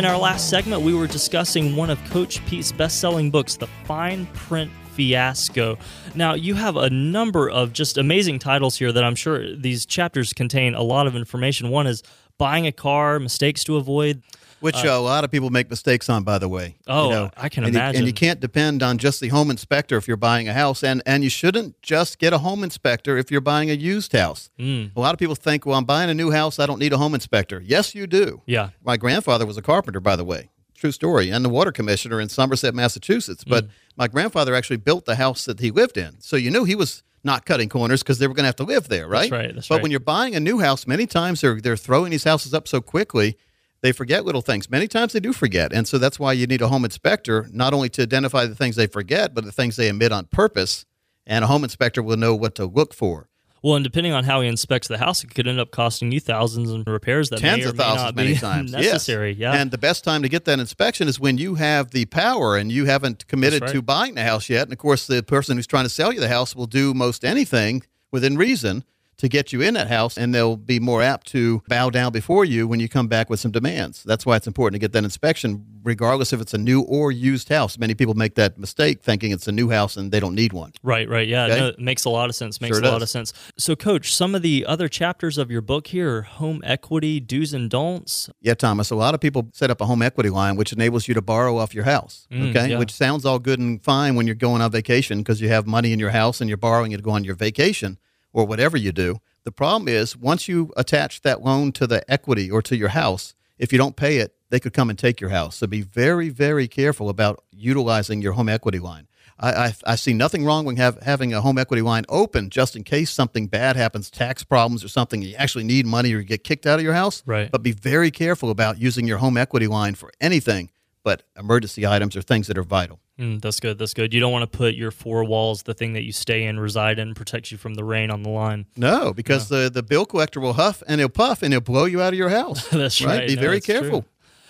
[0.00, 3.66] In our last segment, we were discussing one of Coach Pete's best selling books, The
[3.84, 5.76] Fine Print Fiasco.
[6.14, 10.32] Now, you have a number of just amazing titles here that I'm sure these chapters
[10.32, 11.68] contain a lot of information.
[11.68, 12.02] One is
[12.38, 14.22] buying a car, mistakes to avoid.
[14.60, 16.76] Which uh, a lot of people make mistakes on, by the way.
[16.86, 17.98] Oh, I can and You, imagine.
[18.00, 21.02] and you can't depend on just the home inspector if you're buying a house, and
[21.06, 24.50] and you shouldn't just get a home inspector if you're buying a used house.
[24.58, 24.90] Mm.
[24.94, 26.98] A lot of people think, well, I'm buying a new house, I don't need a
[26.98, 27.62] home inspector.
[27.64, 28.42] Yes, you do.
[28.46, 28.70] Yeah.
[28.84, 30.50] My grandfather was a carpenter, by the way.
[30.74, 33.44] True story, and the water commissioner in Somerset, Massachusetts.
[33.44, 33.70] But Mm.
[33.96, 37.02] my grandfather actually built the house that he lived in, so you knew he was
[37.22, 39.30] not cutting corners because they were going to have to live there, right?
[39.30, 39.82] right, that's but right.
[39.82, 42.80] when you're buying a new house, many times they're they're throwing these houses up so
[42.80, 43.36] quickly
[43.82, 44.68] they forget little things.
[44.70, 45.72] Many times they do forget.
[45.72, 48.76] And so that's why you need a home inspector, not only to identify the things
[48.76, 50.84] they forget, but the things they omit on purpose.
[51.26, 53.28] And a home inspector will know what to look for.
[53.62, 56.20] Well, and depending on how he inspects the house, it could end up costing you
[56.20, 58.72] thousands in repairs that Tens may or of may not many be times.
[58.72, 58.84] yes.
[58.84, 59.32] necessary.
[59.32, 59.52] Yeah.
[59.52, 62.72] And the best time to get that inspection is when you have the power and
[62.72, 64.62] you haven't committed That's to buying the house yet.
[64.62, 67.22] And of course, the person who's trying to sell you the house will do most
[67.22, 68.82] anything within reason
[69.20, 72.44] to get you in that house, and they'll be more apt to bow down before
[72.44, 74.02] you when you come back with some demands.
[74.02, 77.48] That's why it's important to get that inspection, regardless if it's a new or used
[77.48, 77.78] house.
[77.78, 80.72] Many people make that mistake thinking it's a new house and they don't need one.
[80.82, 81.26] Right, right.
[81.28, 81.58] Yeah, Okay.
[81.60, 82.60] no, it makes a lot of sense.
[82.60, 83.02] Makes Sure a lot does.
[83.04, 83.32] of sense.
[83.56, 87.54] So, Coach, some of the other chapters of your book here are home equity, do's
[87.54, 88.30] and don'ts.
[88.40, 88.90] Yeah, Thomas.
[88.90, 91.56] A lot of people set up a home equity line, which enables you to borrow
[91.58, 92.26] off your house.
[92.32, 92.78] Mm, okay, yeah.
[92.78, 95.92] which sounds all good and fine when you're going on vacation because you have money
[95.92, 97.98] in your house and you're borrowing it to go on your vacation
[98.32, 99.20] or whatever you do.
[99.44, 103.34] The problem is once you attach that loan to the equity or to your house,
[103.58, 105.56] if you don't pay it, they could come and take your house.
[105.56, 109.06] So be very, very careful about utilizing your home equity line.
[109.38, 112.76] I, I, I see nothing wrong with have, having a home equity line open just
[112.76, 116.24] in case something bad happens, tax problems or something, you actually need money or you
[116.24, 117.22] get kicked out of your house.
[117.24, 117.50] Right.
[117.50, 120.70] But be very careful about using your home equity line for anything
[121.02, 123.00] but emergency items or things that are vital.
[123.20, 123.78] Mm, that's good.
[123.78, 124.14] That's good.
[124.14, 126.98] You don't want to put your four walls, the thing that you stay in, reside
[126.98, 128.64] in, protects you from the rain on the line.
[128.76, 132.00] No, because the, the bill collector will huff and he'll puff and he'll blow you
[132.00, 132.66] out of your house.
[132.72, 133.28] That's right.
[133.28, 133.80] Be No, very that's true.
[133.80, 134.04] careful.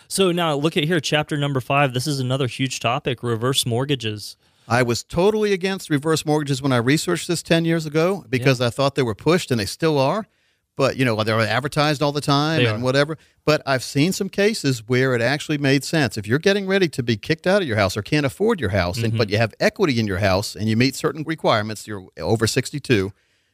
[0.07, 1.95] So now look at here, chapter number five.
[1.95, 4.37] This is another huge topic: reverse mortgages.
[4.69, 8.71] I was totally against reverse mortgages when I researched this 10 years ago because I
[8.71, 10.29] thought they were pushed and they still are.
[10.81, 12.85] But, you know, they're advertised all the time They and are.
[12.85, 13.19] whatever.
[13.45, 16.17] But I've seen some cases where it actually made sense.
[16.17, 18.71] If you're getting ready to be kicked out of your house or can't afford your
[18.71, 19.19] house, Mm-hmm.
[19.19, 23.13] but you have equity in your house and you meet certain requirements, you're over 62,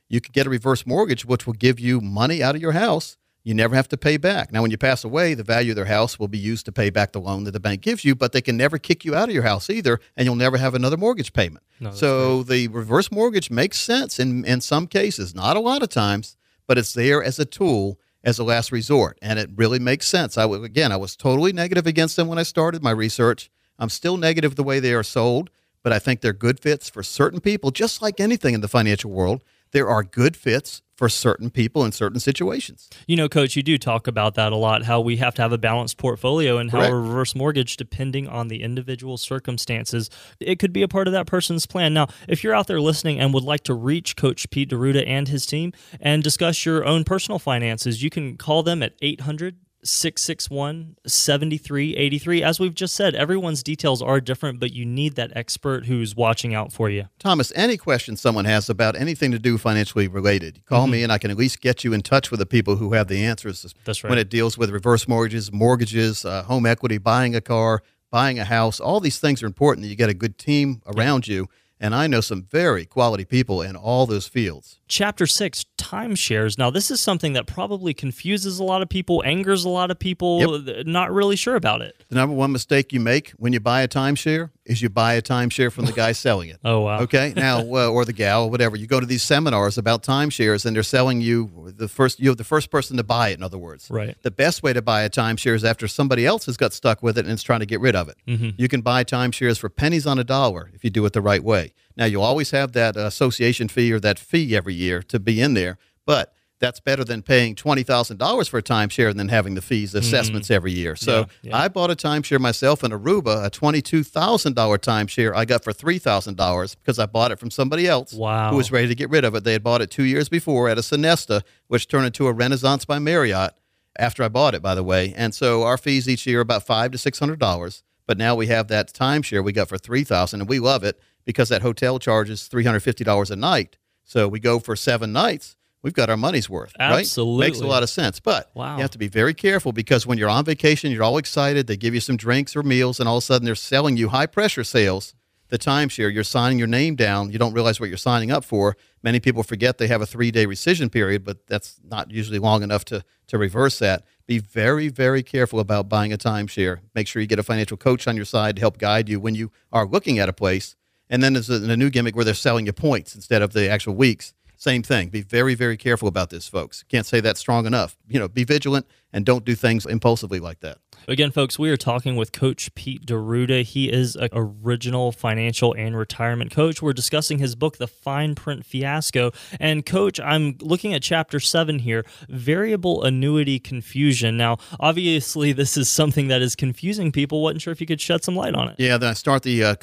[0.09, 3.17] you could get a reverse mortgage, which will give you money out of your house.
[3.43, 4.53] You never have to pay back.
[4.53, 6.91] Now, when you pass away, the value of their house will be used to pay
[6.91, 9.29] back the loan that the bank gives you, but they can never kick you out
[9.29, 11.65] of your house either, and you'll never have another mortgage payment.
[11.81, 15.89] No, so the reverse mortgage makes sense in, in some cases, not a lot of
[15.89, 16.37] times,
[16.67, 19.19] but it's there as a tool as a last resort.
[19.23, 20.37] And it really makes sense.
[20.37, 23.51] I again, I was totally negative against them when I started my research.
[23.79, 25.51] I'm still negative the way they are sold,
[25.83, 29.11] but I think they're good fits for certain people, just like anything in the financial
[29.11, 29.45] world.
[29.77, 32.89] There are good fits for certain people in certain situations.
[33.07, 35.53] You know, Coach, you do talk about that a lot how we have to have
[35.53, 36.93] a balanced portfolio and how Correct.
[36.93, 40.09] a reverse mortgage, depending on the individual circumstances,
[40.41, 41.93] it could be a part of that person's plan.
[41.93, 45.29] Now, if you're out there listening and would like to reach Coach Pete D'Arruda and
[45.29, 50.97] his team and discuss your own personal finances, you can call them at 800 661
[51.07, 52.43] 7383.
[52.43, 56.55] As we've just said, everyone's details are different, but you need that expert who's watching
[56.55, 57.05] out for you.
[57.19, 61.19] Thomas, any question someone has about anything to do financially related, call me and I
[61.19, 63.63] can at least get you in touch with the people who have the answers.
[63.63, 63.79] Mm-hmm.
[63.85, 64.11] That's right.
[64.11, 68.45] When it deals with reverse mortgages, mortgages, uh, home equity, buying a car, buying a
[68.45, 71.49] house, all these things are important that you get a good team around you.
[71.79, 74.81] And I know some very quality people in all those fields.
[74.89, 76.57] Chapter six, timeshares.
[76.57, 79.99] Now, this is something that probably confuses a lot of people, angers a lot of
[79.99, 82.05] people, th- uh, not really sure about it.
[82.09, 85.23] The number one mistake you make when you buy a timeshare is you buy a
[85.23, 86.59] timeshare from the guy selling it.
[86.65, 87.01] Oh, wow.
[87.01, 87.33] Okay.
[87.35, 88.77] Now, uh, or the gal, or whatever.
[88.77, 92.21] You go to these seminars about timeshares, and they're selling you the first.
[92.21, 93.39] You're the first person to buy it.
[93.39, 94.17] In other words, Right.
[94.23, 97.17] The best way to buy a timeshare is after somebody else has got stuck with
[97.17, 98.17] it and is trying to get rid of it.
[98.27, 98.51] Mm-hmm.
[98.57, 101.43] You can buy timeshares for pennies on a dollar if you do it the right
[101.43, 101.73] way.
[101.97, 105.55] Now, you'll always have that association fee or that fee every year to be in
[105.55, 109.55] there, but that's better than paying twenty thousand dollars for a timeshare and then having
[109.55, 110.97] the fees, the assessments every year.
[110.97, 111.31] So Mm-hmm.
[111.47, 111.63] Yeah, yeah.
[111.65, 115.35] I bought a timeshare myself in Aruba, a twenty-two thousand dollar timeshare.
[115.37, 118.51] I got for three thousand dollars because I bought it from somebody else Wow.
[118.51, 119.45] who was ready to get rid of it.
[119.45, 122.85] They had bought it two years before at a Sonesta, which turned into a Renaissance
[122.85, 123.53] by Marriott.
[123.99, 126.67] After I bought it, by the way, and so our fees each year are about
[126.67, 127.83] five to six hundred dollars.
[128.07, 131.01] But now we have that timeshare we got for three thousand, and we love it
[131.25, 133.79] because that hotel charges three hundred fifty dollars a night.
[134.05, 135.56] So we go for seven nights.
[135.87, 136.73] We've got our money's worth.
[136.91, 137.07] Right?
[137.47, 138.19] Makes a lot of sense.
[138.19, 138.75] But Wow.
[138.75, 141.69] you have to be very careful because when you're on vacation, you're all excited.
[141.69, 144.09] They give you some drinks or meals, and all of a sudden they're selling you
[144.09, 145.15] high pressure sales.
[145.49, 147.31] The timeshare, you're signing your name down.
[147.31, 148.77] You don't realize what you're signing up for.
[149.05, 152.65] Many people forget they have a three day rescission period, but that's not usually long
[152.65, 154.03] enough to, to reverse that.
[154.27, 156.81] Be very, very careful about buying a timeshare.
[156.97, 159.37] Make sure you get a financial coach on your side to help guide you when
[159.37, 160.75] you are looking at a place.
[161.09, 163.71] And then there's a, a new gimmick where they're selling you points instead of the
[163.71, 164.35] actual weeks.
[164.57, 165.11] Same thing.
[165.11, 166.83] Be very, very careful about this, folks.
[166.89, 167.97] Can't say that strong enough.
[168.09, 170.79] You know, be vigilant and don't do things impulsively like that.
[171.09, 173.63] Again, folks, we are talking with Coach Pete D'Arruda.
[173.63, 176.83] He is an original financial and retirement coach.
[176.83, 179.31] We're discussing his book, The Fine Print Fiasco.
[179.61, 184.37] And, Coach, I'm looking at chapter seven here variable annuity confusion.
[184.37, 187.41] Now, obviously, this is something that is confusing people.
[187.41, 188.75] Wasn't sure if you could shed some light on it.
[188.79, 189.75] Yeah, then I start the uh,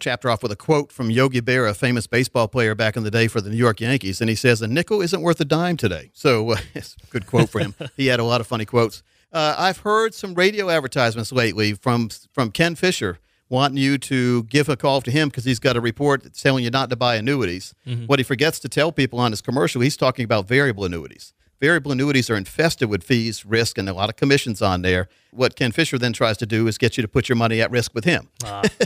[0.00, 3.10] chapter off with a quote from Yogi Berra, a famous baseball player back in the
[3.10, 4.20] day for the New York Yankees.
[4.20, 6.10] And he says, A nickel isn't worth a dime today.
[6.12, 7.76] So uh, it's a good quote for him.
[7.96, 9.04] he had a lot of funny quotes.
[9.32, 13.18] Uh, I've heard some radio advertisements lately from, from Ken Fisher
[13.48, 16.64] wanting you to give a call to him because he's got a report that's telling
[16.64, 17.74] you not to buy annuities.
[18.06, 21.32] What he forgets to tell people on his commercial, he's talking about variable annuities.
[21.60, 25.08] Variable annuities are infested with fees, risk, and a lot of commissions on there.
[25.30, 27.70] What Ken Fisher then tries to do is get you to put your money at
[27.70, 28.28] risk with him.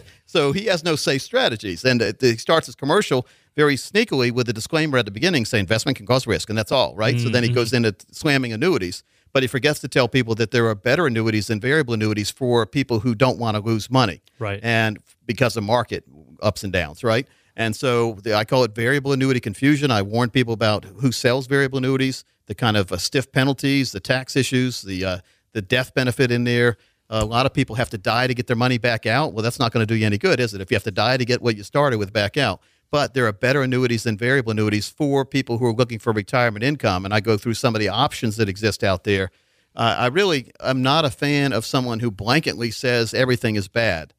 [0.26, 1.84] so he has no safe strategies.
[1.84, 3.26] And uh, he starts his commercial
[3.56, 6.70] very sneakily with a disclaimer at the beginning saying investment can cause risk, and that's
[6.72, 7.18] all, right?
[7.18, 9.02] So then he goes into slamming annuities.
[9.36, 12.64] But he forgets to tell people that there are better annuities than variable annuities for
[12.64, 14.22] people who don't want to lose money.
[14.38, 14.60] Right.
[14.62, 16.04] And because of market
[16.40, 17.28] ups and downs, right?
[17.54, 19.90] And so the, I call it variable annuity confusion.
[19.90, 24.00] I warn people about who sells variable annuities, the kind of uh, stiff penalties, the
[24.00, 25.18] tax issues, the uh,
[25.52, 26.78] the death benefit in there.
[27.10, 29.34] a lot of people have to die to get their money back out.
[29.34, 30.62] Well, that's not going to do you any good, is it?
[30.62, 32.62] If you have to die to get what you started with back out.
[32.90, 36.64] But there are better annuities than variable annuities for people who are looking for retirement
[36.64, 37.04] income.
[37.04, 39.30] And I go through some of the options that exist out there.
[39.74, 44.14] Uh, I really am not a fan of someone who blanketly says everything is bad.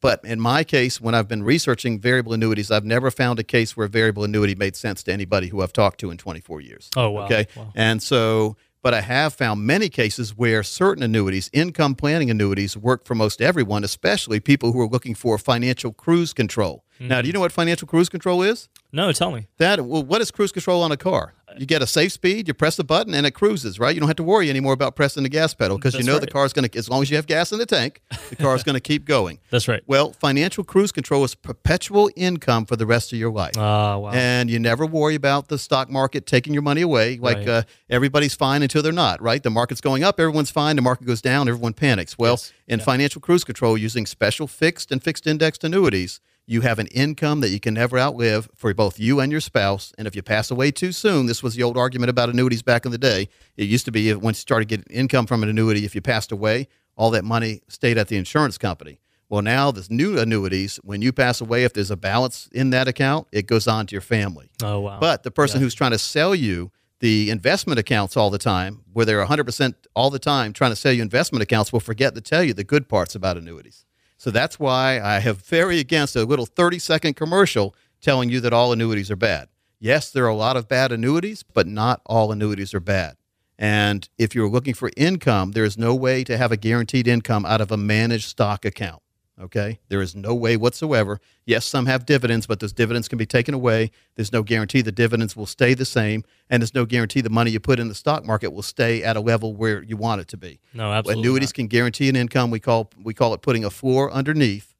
[0.00, 3.76] But in my case, when I've been researching variable annuities, I've never found a case
[3.76, 6.90] where a variable annuity made sense to anybody who I've talked to in 24 years.
[6.96, 7.24] Oh, wow.
[7.24, 7.46] Okay.
[7.56, 7.72] Wow.
[7.74, 13.04] And so, but I have found many cases where certain annuities, income planning annuities, work
[13.04, 16.84] for most everyone, especially people who are looking for financial cruise control.
[17.00, 18.68] Now, do you know what financial cruise control is?
[18.92, 19.46] No, tell me.
[19.58, 21.34] That well, what is cruise control on a car?
[21.58, 23.78] You get a safe speed, you press the button, and it cruises.
[23.78, 23.94] Right?
[23.94, 26.20] You don't have to worry anymore about pressing the gas pedal because you know the
[26.22, 26.32] right.
[26.32, 28.74] car's going to, as long as you have gas in the tank, the car's going
[28.74, 29.38] to keep going.
[29.50, 29.82] That's right.
[29.86, 33.56] Well, financial cruise control is perpetual income for the rest of your life.
[33.56, 34.10] Ah, wow.
[34.10, 37.16] And you never worry about the stock market taking your money away.
[37.18, 37.48] Like Right.
[37.48, 39.42] uh, everybody's fine until they're not, right?
[39.42, 40.76] The market's going up, everyone's fine.
[40.76, 42.18] The market goes down, everyone panics.
[42.18, 42.52] Well, Yes.
[42.68, 47.40] in financial cruise control, using special fixed and fixed indexed annuities, You have an income
[47.40, 49.92] that you can never outlive for both you and your spouse.
[49.98, 52.84] And if you pass away too soon, this was the old argument about annuities back
[52.86, 53.28] in the day.
[53.56, 56.00] It used to be uh, once you started getting income from an annuity, if you
[56.00, 59.00] passed away, all that money stayed at the insurance company.
[59.28, 62.86] Well, now this new annuities, when you pass away, if there's a balance in that
[62.86, 64.50] account, it goes on to your family.
[64.62, 65.00] Oh wow!
[65.00, 65.64] But the person Yeah.
[65.64, 66.70] who's trying to sell you
[67.00, 70.92] the investment accounts all the time, where they're 100% all the time trying to sell
[70.92, 73.84] you investment accounts, will forget to tell you the good parts about annuities.
[74.16, 78.52] So that's why I have very against a little 30 second commercial telling you that
[78.52, 79.48] all annuities are bad.
[79.78, 83.16] Yes, there are a lot of bad annuities, but not all annuities are bad.
[83.58, 87.46] And if you're looking for income, there is no way to have a guaranteed income
[87.46, 89.02] out of a managed stock account.
[89.38, 89.78] Okay.
[89.88, 91.20] There is no way whatsoever.
[91.44, 93.90] Yes, some have dividends, but those dividends can be taken away.
[94.14, 96.24] There's no guarantee the dividends will stay the same.
[96.48, 99.14] And there's no guarantee the money you put in the stock market will stay at
[99.14, 100.58] a level where you want it to be.
[100.72, 101.22] No, absolutely.
[101.22, 101.54] Annuities not.
[101.54, 102.50] can guarantee an income.
[102.50, 104.74] We call we call it putting a floor underneath,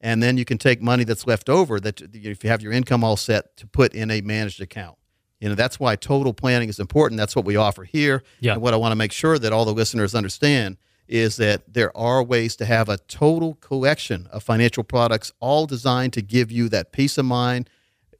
[0.00, 3.04] and then you can take money that's left over that if you have your income
[3.04, 4.98] all set to put in a managed account.
[5.40, 7.18] You know that's why total planning is important.
[7.18, 8.24] That's what we offer here.
[8.40, 8.54] Yeah.
[8.54, 10.76] And what I want to make sure that all the listeners understand
[11.08, 16.12] is that there are ways to have a total collection of financial products, all designed
[16.14, 17.68] to give you that peace of mind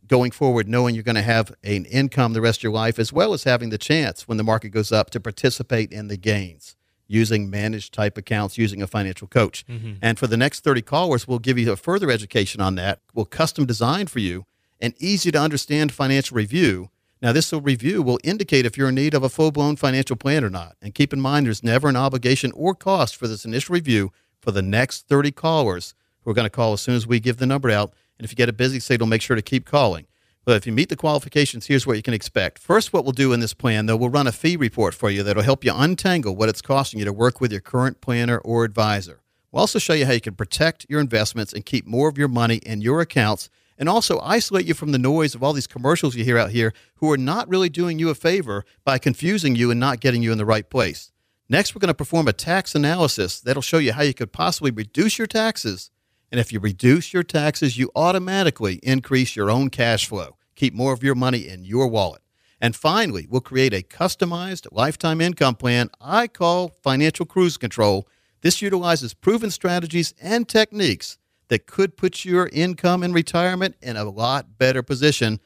[0.07, 3.13] going forward, knowing you're going to have an income the rest of your life, as
[3.13, 6.77] well as having the chance when the market goes up to participate in the gains
[7.07, 9.67] using managed type accounts, using a financial coach.
[9.67, 9.95] Mm-hmm.
[10.01, 13.01] And for the next 30 callers, we'll give you a further education on that.
[13.15, 14.47] We'll custom design for you
[14.81, 16.91] an easy to understand financial review.
[17.23, 20.43] Now, this review will indicate if you're in need of a full blown financial plan
[20.43, 20.75] or not.
[20.83, 24.11] And keep in mind, there's never an obligation or cost for this initial review
[24.41, 27.37] for the next 30 callers who are going to call as soon as we give
[27.37, 27.95] the number out.
[28.19, 30.07] And if you get a busy signal, make sure to keep calling.
[30.45, 32.59] But if you meet the qualifications, here's what you can expect.
[32.59, 35.23] First, what we'll do in this plan, though, we'll run a fee report for you
[35.23, 38.65] that'll help you untangle what it's costing you to work with your current planner or
[38.65, 39.21] advisor.
[39.53, 42.27] We'll also show you how you can protect your investments and keep more of your
[42.27, 43.49] money in your accounts
[43.83, 46.73] and also isolate you from the noise of all these commercials you hear out here
[46.99, 50.31] who are not really doing you a favor by confusing you and not getting you
[50.31, 51.11] in the right place.
[51.49, 54.71] Next, we're going to perform a tax analysis that'll show you how you could possibly
[54.71, 55.91] reduce your taxes.
[56.31, 60.93] And if you reduce your taxes, you automatically increase your own cash flow, keep more
[60.93, 62.23] of your money in your wallet.
[62.61, 68.07] And finally, we'll create a customized lifetime income plan I call financial cruise control.
[68.43, 71.19] This utilizes proven strategies and techniques
[71.53, 75.39] that could put your income in retirement in a lot better position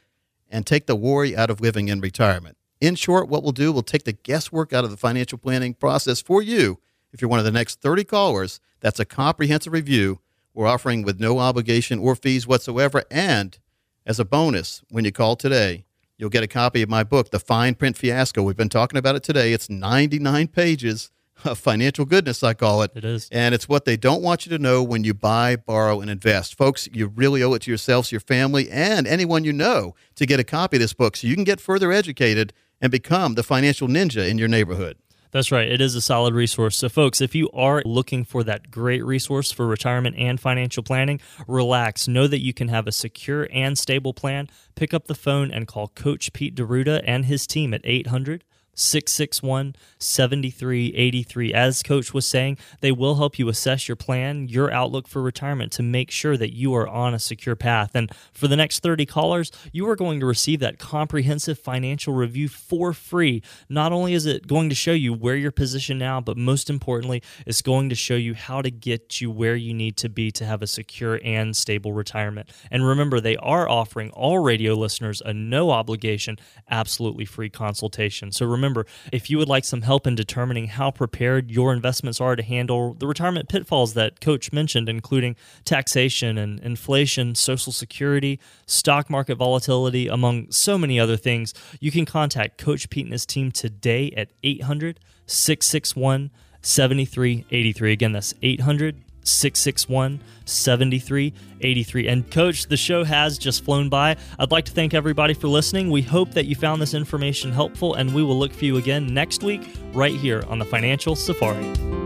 [0.49, 2.57] and take the worry out of living in retirement.
[2.81, 6.23] In short, what we'll do, we'll take the guesswork out of the financial planning process
[6.23, 6.79] for you.
[7.13, 10.21] If you're one of the next 30 callers, that's a comprehensive review
[10.55, 13.03] we're offering with no obligation or fees whatsoever.
[13.11, 13.59] And
[14.07, 15.87] as a bonus, when you call today,
[16.19, 18.45] you'll get a copy of my book, The Fine Print Fiasco.
[18.45, 19.53] We've been talking about it today.
[19.53, 21.11] It's 99 pages
[21.55, 22.93] financial goodness, I call it.
[22.95, 23.29] It is.
[23.31, 26.57] And it's what they don't want you to know when you buy, borrow, and invest.
[26.57, 30.41] Folks, you really owe it to yourselves, your family, and anyone you know to get
[30.41, 33.89] a copy of this book so you can get further educated and become the financial
[33.89, 34.97] ninja in your neighborhood.
[35.33, 35.69] That's right.
[35.69, 36.79] It is a solid resource.
[36.79, 41.21] So, folks, if you are looking for that great resource for retirement and financial planning,
[41.47, 42.09] relax.
[42.09, 44.49] Know that you can have a secure and stable plan.
[44.77, 48.45] Pick up the phone and call Coach Pete D'Arruda and his team at 800
[48.77, 51.53] 661 7383.
[51.53, 55.73] As Coach was saying, they will help you assess your plan, your outlook for retirement
[55.73, 57.93] to make sure that you are on a secure path.
[57.95, 62.49] And for the next 30 callers, you are going to receive that comprehensive financial review
[62.49, 63.43] for free.
[63.69, 67.23] Not only is it going to show you where you're positioned now, but most importantly,
[67.47, 70.45] it's going to show you how to get you where you need to be to
[70.45, 72.51] have a secure and stable retirement.
[72.71, 76.39] And remember, they are offering all radio listeners a no obligation,
[76.71, 78.33] absolutely free consultation.
[78.33, 78.66] So remember,
[79.13, 82.95] if you would like some help in determining how prepared your investments are to handle
[82.95, 90.09] the retirement pitfalls that Coach mentioned, including taxation and inflation, social security, stock market volatility,
[90.09, 94.31] among so many other things, you can contact Coach Pete and his team today at
[94.43, 96.31] 800 661
[96.63, 97.93] 7383.
[97.93, 102.09] Again, that's 800 661 7383.
[102.09, 104.17] And, Coach, the show has just flown by.
[104.39, 105.91] I'd like to thank everybody for listening.
[105.91, 109.13] We hope that you found this information helpful, and we will look for you again
[109.13, 109.63] next week
[109.93, 112.06] right here on the Financial Safari.